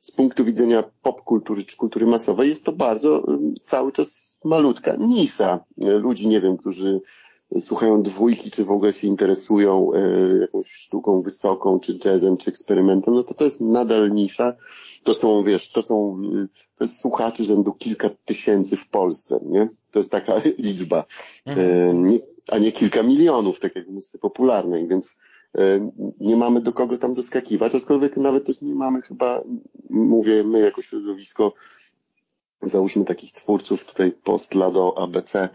z 0.00 0.10
punktu 0.10 0.44
widzenia 0.44 0.84
popkultury 1.02 1.64
czy 1.64 1.76
kultury 1.76 2.06
masowej 2.06 2.48
jest 2.48 2.64
to 2.64 2.72
bardzo 2.72 3.26
cały 3.64 3.92
czas 3.92 4.38
malutka 4.44 4.96
nisa 4.96 5.64
ludzi, 5.76 6.28
nie 6.28 6.40
wiem, 6.40 6.56
którzy 6.56 7.00
słuchają 7.58 8.02
dwójki, 8.02 8.50
czy 8.50 8.64
w 8.64 8.70
ogóle 8.70 8.92
się 8.92 9.06
interesują 9.06 9.90
jakąś 10.40 10.66
sztuką 10.66 11.22
wysoką, 11.22 11.80
czy 11.80 11.98
jazzem, 12.04 12.36
czy 12.36 12.50
eksperymentem, 12.50 13.14
no 13.14 13.24
to 13.24 13.34
to 13.34 13.44
jest 13.44 13.60
nadal 13.60 14.12
nisza. 14.12 14.56
To 15.02 15.14
są, 15.14 15.44
wiesz, 15.44 15.72
to 15.72 15.82
są, 15.82 16.22
to 16.78 16.84
jest 16.84 17.38
rzędu 17.38 17.72
kilka 17.72 18.10
tysięcy 18.24 18.76
w 18.76 18.88
Polsce, 18.88 19.40
nie? 19.46 19.68
To 19.90 19.98
jest 19.98 20.10
taka 20.10 20.32
liczba, 20.58 21.04
e, 21.46 21.50
mhm. 21.50 22.18
a 22.48 22.58
nie 22.58 22.72
kilka 22.72 23.02
milionów, 23.02 23.60
tak 23.60 23.76
jak 23.76 23.86
w 23.86 23.90
muzyce 23.90 24.18
popularnej, 24.18 24.88
więc 24.88 25.20
e, 25.58 25.90
nie 26.20 26.36
mamy 26.36 26.60
do 26.60 26.72
kogo 26.72 26.98
tam 26.98 27.12
doskakiwać, 27.12 27.74
aczkolwiek 27.74 28.16
nawet 28.16 28.46
też 28.46 28.62
nie 28.62 28.74
mamy 28.74 29.02
chyba, 29.02 29.42
mówię 29.90 30.44
my 30.44 30.60
jako 30.60 30.82
środowisko, 30.82 31.52
załóżmy 32.60 33.04
takich 33.04 33.32
twórców 33.32 33.84
tutaj 33.84 34.12
post 34.12 34.54
Lado 34.54 34.94
ABC, 34.98 35.48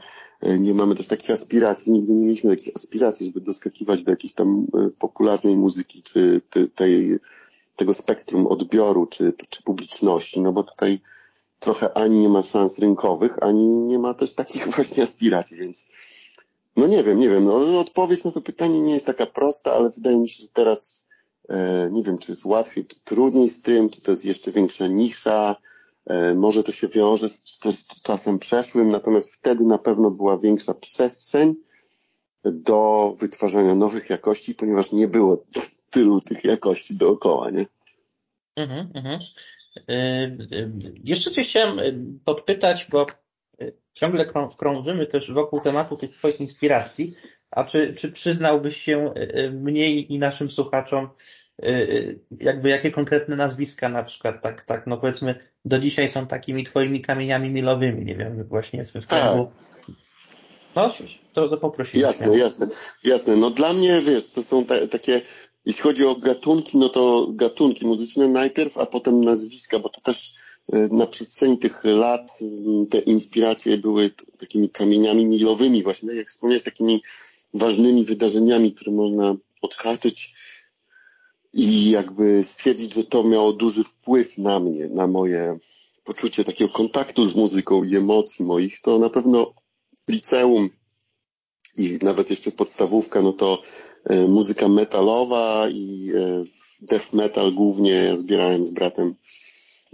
E, 0.44 0.60
nie 0.60 0.74
mamy 0.74 0.96
też 0.96 1.08
takich 1.08 1.30
aspiracji, 1.32 1.92
nigdy 1.92 2.14
nie 2.14 2.24
mieliśmy 2.24 2.56
takich 2.56 2.76
aspiracji, 2.76 3.26
żeby 3.26 3.42
doskakiwać 3.42 4.04
do 4.04 4.12
jakiejś 4.12 4.34
tam 4.34 4.68
popularnej 5.00 5.58
muzyki, 5.58 6.02
czy 6.02 6.42
tej, 6.76 7.20
tego 7.76 7.94
spektrum 7.94 8.48
odbioru, 8.48 9.06
czy, 9.06 9.34
czy 9.50 9.64
publiczności, 9.64 10.42
no 10.42 10.52
bo 10.52 10.64
tutaj 10.64 11.00
trochę 11.64 11.98
ani 11.98 12.20
nie 12.20 12.30
ma 12.30 12.44
szans 12.44 12.80
rynkowych, 12.80 13.44
ani 13.44 13.68
nie 13.68 14.00
ma 14.00 14.14
też 14.14 14.34
takich 14.34 14.68
właśnie 14.76 15.04
aspiracji, 15.04 15.58
więc 15.58 15.92
no 16.76 16.88
nie 16.88 17.04
wiem, 17.04 17.20
nie 17.20 17.30
wiem, 17.30 17.46
no 17.46 17.80
odpowiedź 17.80 18.24
na 18.24 18.32
to 18.32 18.42
pytanie 18.42 18.82
nie 18.82 18.94
jest 18.94 19.06
taka 19.06 19.26
prosta, 19.26 19.74
ale 19.74 19.90
wydaje 19.90 20.18
mi 20.18 20.30
się, 20.30 20.44
że 20.44 20.50
teraz 20.54 21.10
e, 21.50 21.90
nie 21.92 22.04
wiem, 22.04 22.18
czy 22.18 22.32
jest 22.32 22.46
łatwiej, 22.46 22.86
czy 22.86 23.00
trudniej 23.00 23.50
z 23.50 23.62
tym, 23.62 23.90
czy 23.90 24.02
to 24.02 24.12
jest 24.12 24.26
jeszcze 24.26 24.52
większa 24.52 24.88
nisza, 24.88 25.56
E, 26.06 26.34
może 26.34 26.64
to 26.64 26.72
się 26.72 26.88
wiąże 26.88 27.30
z, 27.30 27.60
z 27.60 28.02
czasem 28.02 28.40
przeszłym, 28.40 28.90
natomiast 28.90 29.36
wtedy 29.36 29.66
na 29.66 29.78
pewno 29.78 30.12
była 30.12 30.38
większa 30.38 30.74
przestrzeń 30.74 31.56
do 32.44 33.14
wytwarzania 33.20 33.76
nowych 33.76 34.10
jakości, 34.10 34.56
ponieważ 34.56 34.92
nie 34.92 35.08
było 35.08 35.46
tylu 35.94 36.20
tych 36.20 36.44
jakości 36.44 36.98
dookoła, 36.98 37.50
nie? 37.50 37.66
Mhm, 38.56 38.92
mhm. 38.94 39.20
Y, 39.78 39.82
y, 40.56 40.72
jeszcze 41.04 41.32
Cię 41.32 41.44
chciałem 41.44 41.80
y, 41.80 41.96
podpytać, 42.26 42.88
bo 42.90 43.08
ciągle 43.94 44.26
krążymy 44.58 45.08
też 45.08 45.32
wokół 45.32 45.62
tematu 45.62 45.98
tych 45.98 46.12
Twoich 46.12 46.40
inspiracji, 46.40 47.14
a 47.52 47.64
czy, 47.64 47.94
czy 47.94 48.12
przyznałbyś 48.12 48.78
się 48.78 49.14
mniej 49.52 50.14
i 50.14 50.20
naszym 50.20 50.50
słuchaczom, 50.50 51.10
jakby 52.40 52.70
jakie 52.70 52.92
konkretne 52.92 53.36
nazwiska 53.36 53.90
na 53.90 54.04
przykład, 54.04 54.42
tak, 54.42 54.62
tak, 54.62 54.88
no 54.88 54.98
powiedzmy, 54.98 55.36
do 55.66 55.80
dzisiaj 55.80 56.10
są 56.10 56.28
takimi 56.28 56.64
Twoimi 56.64 57.02
kamieniami 57.02 57.50
milowymi, 57.50 58.06
nie 58.06 58.16
wiem, 58.16 58.44
właśnie 58.44 58.86
w, 58.86 58.92
w 58.92 59.08
kręgu. 59.08 59.46
Tak. 59.46 59.94
No, 60.76 60.92
to, 61.34 61.50
to 61.50 61.58
poprosiłem. 61.58 62.08
Jasne, 62.08 62.38
jasne, 62.38 62.68
jasne. 63.04 63.36
No 63.36 63.50
dla 63.50 63.74
mnie, 63.74 64.02
wiesz, 64.02 64.32
to 64.32 64.44
są 64.44 64.66
takie 64.92 65.22
jeśli 65.66 65.82
chodzi 65.82 66.06
o 66.06 66.16
gatunki, 66.16 66.78
no 66.78 66.90
to 66.90 67.28
gatunki 67.32 67.86
muzyczne 67.86 68.28
najpierw, 68.28 68.78
a 68.78 68.86
potem 68.86 69.24
nazwiska, 69.24 69.80
bo 69.80 69.90
to 69.90 70.02
też 70.02 70.36
e, 70.74 70.88
na 70.92 71.08
przestrzeni 71.08 71.58
tych 71.58 71.84
lat 71.84 72.32
mm, 72.42 72.88
te 72.88 73.00
inspiracje 73.00 73.78
były 73.78 74.10
takimi 74.40 74.70
kamieniami 74.70 75.26
milowymi 75.26 75.84
właśnie, 75.84 76.10
tak 76.10 76.18
jak 76.18 76.30
wspomniałeś, 76.30 76.64
takimi 76.64 77.02
ważnymi 77.54 78.06
wydarzeniami, 78.06 78.74
które 78.74 78.92
można 78.92 79.36
odhaczyć 79.62 80.34
i 81.54 81.90
jakby 81.90 82.44
stwierdzić, 82.44 82.94
że 82.94 83.04
to 83.04 83.24
miało 83.24 83.54
duży 83.54 83.84
wpływ 83.84 84.38
na 84.38 84.60
mnie, 84.60 84.88
na 84.88 85.08
moje 85.08 85.58
poczucie 86.04 86.44
takiego 86.44 86.74
kontaktu 86.74 87.26
z 87.26 87.36
muzyką 87.36 87.84
i 87.84 87.96
emocji 87.96 88.46
moich, 88.46 88.82
to 88.82 89.00
na 89.00 89.10
pewno 89.10 89.54
liceum 90.08 90.70
i 91.78 92.00
nawet 92.02 92.30
jeszcze 92.30 92.52
podstawówka, 92.52 93.22
no 93.22 93.34
to 93.34 93.62
muzyka 94.10 94.68
metalowa 94.68 95.70
i 95.70 96.12
e, 96.16 96.44
death 96.82 97.14
metal 97.14 97.54
głównie. 97.54 97.92
Ja 97.92 98.18
zbierałem 98.18 98.66
z 98.66 98.72
bratem 98.72 99.16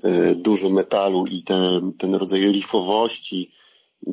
e, 0.03 0.36
dużo 0.36 0.70
metalu 0.70 1.26
i 1.32 1.43
ten, 1.43 1.93
ten 1.93 2.16
rodzaj 2.16 2.51
riffowości, 2.51 3.51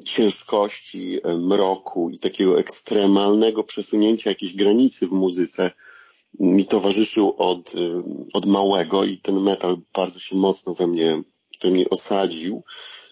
ciężkości, 0.05 1.18
mroku 1.38 2.11
i 2.11 2.18
takiego 2.18 2.59
ekstremalnego 2.59 3.64
przesunięcia 3.64 4.30
jakiejś 4.30 4.55
granicy 4.55 5.07
w 5.07 5.11
muzyce 5.11 5.70
mi 6.40 6.66
towarzyszył 6.66 7.34
od, 7.38 7.72
od 8.32 8.47
małego 8.47 9.05
i 9.05 9.18
ten 9.18 9.40
metal 9.40 9.76
bardzo 9.94 10.18
się 10.18 10.36
mocno 10.36 10.74
we 10.74 10.86
mnie, 10.86 11.22
we 11.62 11.70
mnie 11.70 11.90
osadził. 11.90 12.62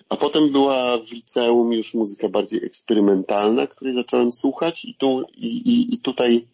A 0.09 0.17
potem 0.17 0.49
była 0.49 0.99
w 0.99 1.13
liceum 1.13 1.73
już 1.73 1.95
muzyka 1.95 2.29
bardziej 2.29 2.65
eksperymentalna, 2.65 3.67
której 3.67 3.95
zacząłem 3.95 4.33
słuchać 4.33 4.85
i, 4.85 4.95
tu, 4.95 5.23
i, 5.37 5.47
i, 5.47 5.95
i 5.95 5.99
tutaj 5.99 6.47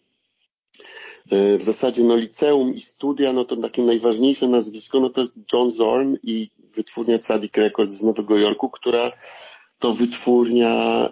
w 1.31 1.63
zasadzie 1.63 2.03
no 2.03 2.15
liceum 2.15 2.75
i 2.75 2.81
studia, 2.81 3.33
no 3.33 3.45
to 3.45 3.55
takie 3.55 3.81
najważniejsze 3.81 4.47
nazwisko, 4.47 4.99
no 4.99 5.09
to 5.09 5.21
jest 5.21 5.37
John 5.53 5.71
Zorn 5.71 6.15
i 6.23 6.49
wytwórnia 6.75 7.21
Sadik 7.21 7.57
Records 7.57 7.93
z 7.93 8.03
Nowego 8.03 8.37
Jorku, 8.37 8.69
która 8.69 9.11
to 9.79 9.93
wytwórnia 9.93 11.09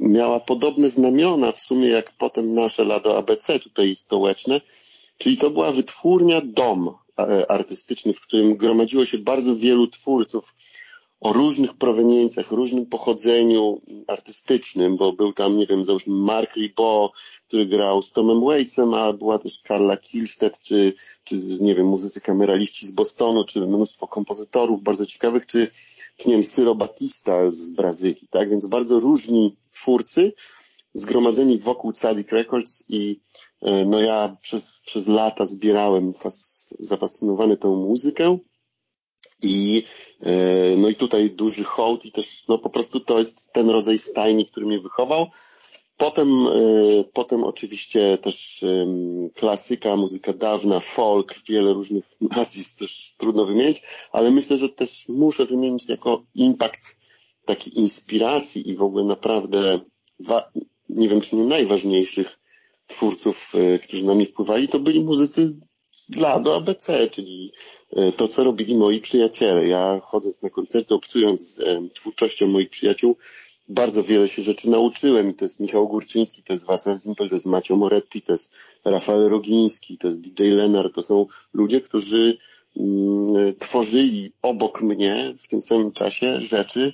miała 0.00 0.40
podobne 0.40 0.90
znamiona 0.90 1.52
w 1.52 1.60
sumie 1.60 1.88
jak 1.88 2.12
potem 2.18 2.54
nasze 2.54 2.84
Lado 2.84 3.18
ABC 3.18 3.60
tutaj 3.60 3.96
stołeczne, 3.96 4.60
czyli 5.18 5.36
to 5.36 5.50
była 5.50 5.72
wytwórnia 5.72 6.40
dom 6.44 6.90
e, 7.18 7.50
artystyczny, 7.50 8.12
w 8.12 8.20
którym 8.20 8.56
gromadziło 8.56 9.04
się 9.04 9.18
bardzo 9.18 9.56
wielu 9.56 9.86
twórców 9.86 10.54
o 11.22 11.32
różnych 11.32 11.74
proweniencjach, 11.74 12.50
różnym 12.50 12.86
pochodzeniu 12.86 13.80
artystycznym, 14.06 14.96
bo 14.96 15.12
był 15.12 15.32
tam, 15.32 15.56
nie 15.56 15.66
wiem, 15.66 15.84
załóżmy 15.84 16.14
Mark 16.14 16.56
Ribot, 16.56 17.12
który 17.46 17.66
grał 17.66 18.02
z 18.02 18.12
Tomem 18.12 18.40
Waitsem, 18.40 18.94
a 18.94 19.12
była 19.12 19.38
też 19.38 19.58
Carla 19.58 19.96
Kilstead, 19.96 20.60
czy, 20.60 20.92
czy 21.24 21.36
nie 21.60 21.74
wiem, 21.74 21.86
muzycy 21.86 22.20
kameraliści 22.20 22.86
z 22.86 22.92
Bostonu, 22.92 23.44
czy 23.44 23.60
mnóstwo 23.66 24.08
kompozytorów 24.08 24.82
bardzo 24.82 25.06
ciekawych, 25.06 25.46
czy, 25.46 25.70
czy 26.16 26.28
nie 26.28 26.34
wiem, 26.34 26.44
Syro 26.44 26.74
Batista 26.74 27.50
z 27.50 27.74
Brazylii, 27.74 28.28
tak? 28.30 28.50
Więc 28.50 28.66
bardzo 28.66 29.00
różni 29.00 29.56
twórcy 29.72 30.32
zgromadzeni 30.94 31.58
wokół 31.58 31.94
Sadik 31.94 32.32
Records 32.32 32.84
i 32.88 33.20
e, 33.62 33.84
no 33.84 34.00
ja 34.00 34.36
przez, 34.42 34.82
przez 34.86 35.06
lata 35.06 35.46
zbierałem 35.46 36.14
fas, 36.14 36.74
zafascynowany 36.78 37.56
tą 37.56 37.76
muzykę, 37.76 38.38
i, 39.42 39.82
e, 40.20 40.76
no 40.76 40.88
i 40.88 40.94
tutaj 40.94 41.30
duży 41.30 41.64
hołd 41.64 42.04
i 42.04 42.12
też, 42.12 42.48
no 42.48 42.58
po 42.58 42.70
prostu 42.70 43.00
to 43.00 43.18
jest 43.18 43.52
ten 43.52 43.70
rodzaj 43.70 43.98
stajni, 43.98 44.46
który 44.46 44.66
mnie 44.66 44.80
wychował. 44.80 45.26
Potem, 45.96 46.46
e, 46.46 46.52
potem 47.12 47.44
oczywiście 47.44 48.18
też 48.18 48.64
klasyka, 49.34 49.96
muzyka 49.96 50.32
dawna, 50.32 50.80
folk, 50.80 51.34
wiele 51.48 51.72
różnych 51.72 52.04
nazwisk 52.20 52.78
też 52.78 53.14
trudno 53.18 53.44
wymienić, 53.44 53.82
ale 54.12 54.30
myślę, 54.30 54.56
że 54.56 54.68
też 54.68 55.08
muszę 55.08 55.46
wymienić 55.46 55.88
jako 55.88 56.24
impact 56.34 57.02
takiej 57.44 57.78
inspiracji 57.78 58.70
i 58.70 58.76
w 58.76 58.82
ogóle 58.82 59.04
naprawdę, 59.04 59.80
nie 60.88 61.08
wiem 61.08 61.20
czy 61.20 61.36
nie 61.36 61.44
najważniejszych 61.44 62.38
twórców, 62.86 63.52
e, 63.54 63.78
którzy 63.78 64.04
na 64.04 64.14
mnie 64.14 64.26
wpływali, 64.26 64.68
to 64.68 64.80
byli 64.80 65.04
muzycy 65.04 65.56
dla 66.12 66.40
do 66.40 66.56
ABC, 66.56 67.10
czyli 67.10 67.52
e, 67.96 68.12
to, 68.12 68.28
co 68.28 68.44
robili 68.44 68.74
moi 68.74 69.00
przyjaciele. 69.00 69.66
Ja 69.66 70.00
chodząc 70.04 70.42
na 70.42 70.50
koncerty, 70.50 70.94
obcując 70.94 71.40
z 71.40 71.60
twórczością 71.94 72.46
moich 72.46 72.70
przyjaciół, 72.70 73.16
bardzo 73.68 74.02
wiele 74.02 74.28
się 74.28 74.42
rzeczy 74.42 74.70
nauczyłem 74.70 75.34
to 75.34 75.44
jest 75.44 75.60
Michał 75.60 75.88
Górczyński, 75.88 76.42
to 76.42 76.52
jest 76.52 76.66
Wacław 76.66 76.98
Zimpel, 76.98 77.28
to 77.28 77.34
jest 77.34 77.46
Macio 77.46 77.76
Moretti, 77.76 78.22
to 78.22 78.32
jest 78.32 78.54
Rafael 78.84 79.28
Rogiński, 79.28 79.98
to 79.98 80.06
jest 80.06 80.20
DJ 80.20 80.42
Lenar, 80.42 80.92
to 80.92 81.02
są 81.02 81.26
ludzie, 81.54 81.80
którzy 81.80 82.38
mm, 82.76 83.54
tworzyli 83.58 84.32
obok 84.42 84.82
mnie 84.82 85.34
w 85.38 85.48
tym 85.48 85.62
samym 85.62 85.92
czasie 85.92 86.40
rzeczy 86.40 86.92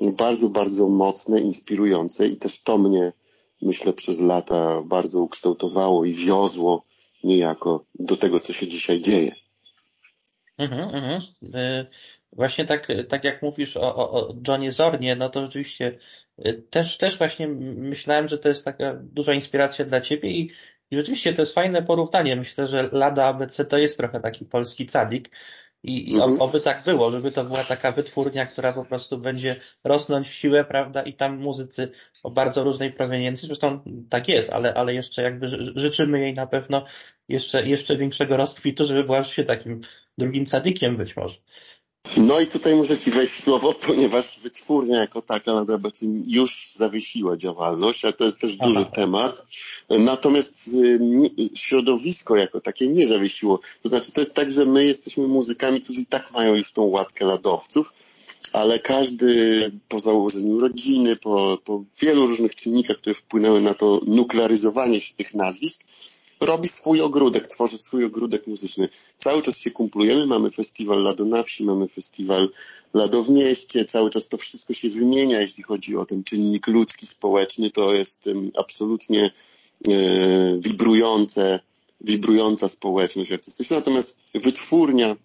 bardzo, 0.00 0.48
bardzo 0.48 0.88
mocne, 0.88 1.40
inspirujące 1.40 2.28
i 2.28 2.36
też 2.36 2.62
to 2.62 2.78
mnie, 2.78 3.12
myślę, 3.62 3.92
przez 3.92 4.20
lata 4.20 4.82
bardzo 4.82 5.20
ukształtowało 5.20 6.04
i 6.04 6.12
wiozło 6.12 6.84
niejako 7.24 7.84
do 7.94 8.16
tego, 8.16 8.40
co 8.40 8.52
się 8.52 8.68
dzisiaj 8.68 9.00
dzieje. 9.00 9.34
Mhm, 10.58 10.94
mhm. 10.94 11.20
Y, 11.54 11.86
właśnie 12.32 12.64
tak, 12.64 12.88
tak 13.08 13.24
jak 13.24 13.42
mówisz 13.42 13.76
o, 13.76 13.96
o, 13.96 14.34
Johnie 14.48 14.72
Zornie, 14.72 15.16
no 15.16 15.28
to 15.28 15.42
rzeczywiście 15.42 15.98
y, 16.46 16.62
też, 16.70 16.98
też 16.98 17.18
właśnie 17.18 17.48
myślałem, 17.48 18.28
że 18.28 18.38
to 18.38 18.48
jest 18.48 18.64
taka 18.64 18.94
duża 18.94 19.34
inspiracja 19.34 19.84
dla 19.84 20.00
Ciebie 20.00 20.30
i, 20.30 20.50
i 20.90 20.96
rzeczywiście 20.96 21.32
to 21.32 21.42
jest 21.42 21.54
fajne 21.54 21.82
porównanie. 21.82 22.36
Myślę, 22.36 22.68
że 22.68 22.88
Lada 22.92 23.24
ABC 23.24 23.64
to 23.64 23.78
jest 23.78 23.96
trochę 23.96 24.20
taki 24.20 24.44
polski 24.44 24.86
cadik, 24.86 25.30
i, 25.82 26.10
i 26.10 26.14
mhm. 26.14 26.40
oby 26.40 26.60
tak 26.60 26.82
było, 26.84 27.10
żeby 27.10 27.32
to 27.32 27.44
była 27.44 27.64
taka 27.68 27.92
wytwórnia, 27.92 28.46
która 28.46 28.72
po 28.72 28.84
prostu 28.84 29.18
będzie 29.18 29.56
rosnąć 29.84 30.28
w 30.28 30.34
siłę, 30.34 30.64
prawda, 30.64 31.02
i 31.02 31.14
tam 31.14 31.38
muzycy 31.38 31.92
o 32.22 32.30
bardzo 32.30 32.64
różnej 32.64 32.92
proweniencji, 32.92 33.46
zresztą 33.46 33.80
tak 34.08 34.28
jest, 34.28 34.50
ale, 34.50 34.74
ale 34.74 34.94
jeszcze 34.94 35.22
jakby 35.22 35.48
życzymy 35.76 36.20
jej 36.20 36.34
na 36.34 36.46
pewno 36.46 36.84
jeszcze, 37.28 37.66
jeszcze 37.66 37.96
większego 37.96 38.36
rozkwitu, 38.36 38.84
żeby 38.84 39.04
była 39.04 39.24
się 39.24 39.44
takim 39.44 39.80
drugim 40.18 40.46
cadykiem 40.46 40.96
być 40.96 41.16
może. 41.16 41.38
No 42.16 42.40
i 42.40 42.46
tutaj 42.46 42.74
muszę 42.74 42.98
Ci 42.98 43.10
wejść 43.10 43.32
w 43.32 43.44
słowo, 43.44 43.72
ponieważ 43.86 44.40
wytwórnia 44.40 45.00
jako 45.00 45.22
taka 45.22 45.54
na 45.54 45.64
DBC 45.64 46.06
już 46.26 46.72
zawiesiła 46.74 47.36
działalność, 47.36 48.04
a 48.04 48.12
to 48.12 48.24
jest 48.24 48.40
też 48.40 48.56
duży 48.56 48.80
Aha. 48.80 48.90
temat. 48.94 49.46
Natomiast 49.90 50.68
y, 50.68 51.00
środowisko 51.54 52.36
jako 52.36 52.60
takie 52.60 52.88
nie 52.88 53.06
zawiesiło. 53.06 53.60
To 53.82 53.88
znaczy 53.88 54.12
to 54.12 54.20
jest 54.20 54.34
tak, 54.34 54.52
że 54.52 54.64
my 54.64 54.84
jesteśmy 54.84 55.26
muzykami, 55.26 55.80
którzy 55.80 56.00
i 56.00 56.06
tak 56.06 56.30
mają 56.32 56.54
już 56.54 56.72
tą 56.72 56.82
łatkę 56.82 57.24
ladowców, 57.24 57.92
ale 58.52 58.78
każdy 58.78 59.70
po 59.88 60.00
założeniu 60.00 60.58
rodziny, 60.58 61.16
po, 61.16 61.58
po 61.64 61.84
wielu 62.02 62.26
różnych 62.26 62.54
czynnikach, 62.54 62.96
które 62.96 63.14
wpłynęły 63.14 63.60
na 63.60 63.74
to 63.74 64.00
nuklearyzowanie 64.06 65.00
się 65.00 65.14
tych 65.14 65.34
nazwisk, 65.34 65.86
robi 66.42 66.68
swój 66.68 67.00
ogródek, 67.00 67.46
tworzy 67.46 67.78
swój 67.78 68.04
ogródek 68.04 68.46
muzyczny. 68.46 68.88
Cały 69.16 69.42
czas 69.42 69.58
się 69.58 69.70
kumplujemy, 69.70 70.26
mamy 70.26 70.50
festiwal 70.50 71.02
Lado 71.02 71.24
na 71.24 71.42
wsi, 71.42 71.64
mamy 71.64 71.88
festiwal 71.88 72.48
Lado 72.94 73.22
w 73.22 73.30
mieście, 73.30 73.84
cały 73.84 74.10
czas 74.10 74.28
to 74.28 74.36
wszystko 74.36 74.74
się 74.74 74.88
wymienia, 74.88 75.40
jeśli 75.40 75.62
chodzi 75.62 75.96
o 75.96 76.04
ten 76.06 76.24
czynnik 76.24 76.66
ludzki, 76.66 77.06
społeczny, 77.06 77.70
to 77.70 77.94
jest 77.94 78.26
um, 78.26 78.50
absolutnie 78.56 79.30
e, 79.88 79.90
wibrujące, 80.58 81.60
wibrująca 82.00 82.68
społeczność 82.68 83.32
artystyczna, 83.32 83.76
natomiast 83.76 84.20
wytwórnia 84.34 85.16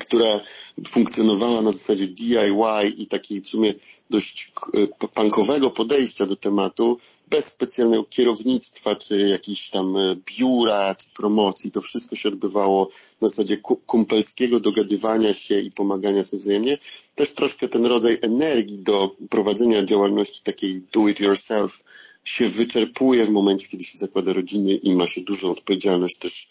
która 0.00 0.40
funkcjonowała 0.88 1.62
na 1.62 1.72
zasadzie 1.72 2.06
DIY 2.06 2.88
i 2.96 3.06
takiej 3.06 3.40
w 3.40 3.46
sumie 3.46 3.74
dość 4.10 4.52
e, 4.74 5.08
punkowego 5.08 5.70
podejścia 5.70 6.26
do 6.26 6.36
tematu, 6.36 6.98
bez 7.30 7.46
specjalnego 7.46 8.04
kierownictwa, 8.04 8.96
czy 8.96 9.28
jakichś 9.28 9.70
tam 9.70 9.96
e, 9.96 10.16
biura, 10.38 10.94
czy 10.94 11.10
promocji. 11.10 11.72
To 11.72 11.80
wszystko 11.80 12.16
się 12.16 12.28
odbywało 12.28 12.88
na 13.20 13.28
zasadzie 13.28 13.56
kumpelskiego 13.86 14.60
dogadywania 14.60 15.32
się 15.32 15.60
i 15.60 15.70
pomagania 15.70 16.24
sobie 16.24 16.40
wzajemnie. 16.40 16.78
Też 17.14 17.32
troszkę 17.32 17.68
ten 17.68 17.86
rodzaj 17.86 18.18
energii 18.22 18.78
do 18.78 19.16
prowadzenia 19.30 19.84
działalności 19.84 20.44
takiej 20.44 20.82
do 20.92 21.08
it 21.08 21.20
yourself 21.20 21.84
się 22.24 22.48
wyczerpuje 22.48 23.26
w 23.26 23.30
momencie, 23.30 23.68
kiedy 23.68 23.84
się 23.84 23.98
zakłada 23.98 24.32
rodziny 24.32 24.72
i 24.74 24.96
ma 24.96 25.06
się 25.06 25.20
dużą 25.20 25.50
odpowiedzialność 25.50 26.16
też 26.16 26.48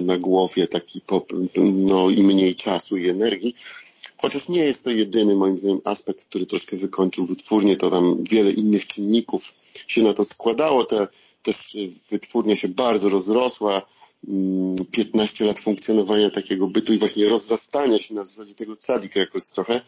na 0.00 0.18
głowie, 0.18 0.66
taki 0.66 1.00
no 1.56 2.10
i 2.10 2.22
mniej 2.22 2.54
czasu 2.54 2.96
i 2.96 3.08
energii. 3.08 3.54
Chociaż 4.16 4.48
nie 4.48 4.64
jest 4.64 4.84
to 4.84 4.90
jedyny, 4.90 5.36
moim 5.36 5.58
zdaniem, 5.58 5.80
aspekt, 5.84 6.24
który 6.24 6.46
troszkę 6.46 6.76
wykończył 6.76 7.26
wytwórnię, 7.26 7.76
to 7.76 7.90
tam 7.90 8.24
wiele 8.30 8.50
innych 8.50 8.86
czynników 8.86 9.54
się 9.86 10.02
na 10.02 10.14
to 10.14 10.24
składało. 10.24 10.84
Te, 10.84 11.08
też 11.42 11.76
wytwórnia 12.10 12.56
się 12.56 12.68
bardzo 12.68 13.08
rozrosła, 13.08 13.82
15 14.90 15.44
mm, 15.44 15.48
lat 15.48 15.58
funkcjonowania 15.58 16.30
takiego 16.30 16.66
bytu 16.66 16.92
i 16.92 16.98
właśnie 16.98 17.28
rozrastania 17.28 17.98
się 17.98 18.14
na 18.14 18.24
zasadzie 18.24 18.54
tego 18.54 18.76
cadik 18.76 19.16
jakoś 19.16 19.50
trochę, 19.50 19.80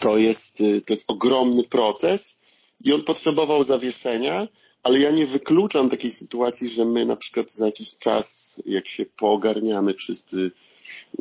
to 0.00 0.18
jest, 0.18 0.62
to 0.86 0.92
jest 0.92 1.10
ogromny 1.10 1.64
proces 1.64 2.40
i 2.84 2.92
on 2.92 3.04
potrzebował 3.04 3.64
zawieszenia, 3.64 4.48
ale 4.82 4.98
ja 4.98 5.10
nie 5.10 5.26
wykluczam 5.26 5.90
takiej 5.90 6.10
sytuacji, 6.10 6.68
że 6.68 6.84
my 6.84 7.04
na 7.04 7.16
przykład 7.16 7.52
za 7.52 7.66
jakiś 7.66 7.98
czas, 7.98 8.62
jak 8.66 8.88
się 8.88 9.06
poogarniamy 9.06 9.94
wszyscy 9.94 10.50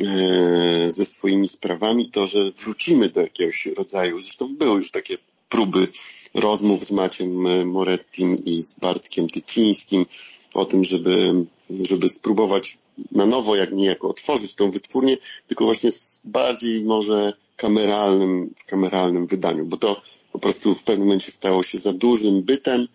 e, 0.01 0.91
ze 0.91 1.05
swoimi 1.05 1.47
sprawami, 1.47 2.10
to 2.10 2.28
że 2.28 2.51
wrócimy 2.51 3.10
do 3.10 3.22
jakiegoś 3.22 3.66
rodzaju, 3.66 4.22
zresztą 4.22 4.55
były 4.55 4.76
już 4.76 4.91
takie 4.91 5.18
próby 5.49 5.88
rozmów 6.34 6.86
z 6.86 6.91
Maciem 6.91 7.68
Morettim 7.68 8.45
i 8.45 8.62
z 8.62 8.80
Bartkiem 8.80 9.30
Tycińskim 9.30 10.05
o 10.53 10.66
tym, 10.66 10.84
żeby, 10.84 11.34
żeby 11.70 12.10
spróbować 12.10 12.78
na 13.12 13.26
nowo, 13.26 13.55
jak 13.55 13.72
niejako 13.72 14.10
otworzyć 14.10 14.55
tą 14.55 14.72
wytwórnię, 14.72 15.18
tylko 15.47 15.66
właśnie 15.66 15.91
z 15.91 16.22
bardziej 16.26 16.82
może 16.82 17.34
kameralnym, 17.55 18.53
kameralnym 18.66 19.28
wydaniu, 19.28 19.66
bo 19.66 19.78
to 19.78 20.01
po 20.32 20.39
prostu 20.39 20.76
w 20.76 20.84
pewnym 20.84 21.08
momencie 21.08 21.32
stało 21.32 21.64
się 21.64 21.78
za 21.78 21.93
dużym 21.93 22.41
bytem 22.41 22.88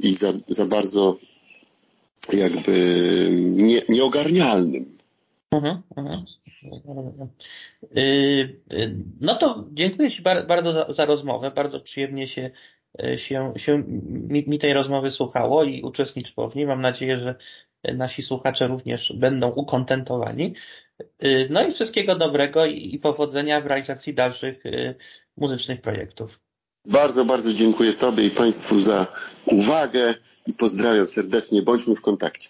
i 0.00 0.14
za, 0.14 0.32
za 0.46 0.66
bardzo 0.66 1.16
jakby 2.32 2.72
nie, 3.40 3.80
nieogarnialnym. 3.88 4.84
Mhm, 5.50 5.82
mhm. 5.96 6.24
Y, 7.96 8.60
y, 8.72 8.96
no 9.20 9.34
to 9.34 9.64
dziękuję 9.72 10.10
Ci 10.10 10.22
bardzo 10.22 10.72
za, 10.72 10.92
za 10.92 11.04
rozmowę. 11.04 11.50
Bardzo 11.50 11.80
przyjemnie 11.80 12.26
się, 12.26 12.50
y, 13.04 13.18
się, 13.18 13.52
się 13.56 13.82
mi, 14.06 14.44
mi, 14.48 14.58
tej 14.58 14.72
rozmowy 14.72 15.10
słuchało 15.10 15.64
i 15.64 15.82
uczestniczyło 15.82 16.50
w 16.50 16.56
niej. 16.56 16.66
Mam 16.66 16.80
nadzieję, 16.80 17.18
że 17.18 17.34
nasi 17.94 18.22
słuchacze 18.22 18.66
również 18.66 19.12
będą 19.12 19.50
ukontentowani. 19.50 20.54
No 21.50 21.66
i 21.66 21.72
wszystkiego 21.72 22.16
dobrego 22.16 22.66
i 22.66 22.98
powodzenia 22.98 23.60
w 23.60 23.66
realizacji 23.66 24.14
dalszych 24.14 24.64
muzycznych 25.36 25.80
projektów. 25.80 26.43
Bardzo, 26.86 27.24
bardzo 27.24 27.52
dziękuję 27.54 27.92
Tobie 27.92 28.26
i 28.26 28.30
Państwu 28.30 28.80
za 28.80 29.06
uwagę 29.46 30.14
i 30.46 30.52
pozdrawiam 30.52 31.06
serdecznie. 31.06 31.62
Bądźmy 31.62 31.96
w 31.96 32.00
kontakcie. 32.00 32.48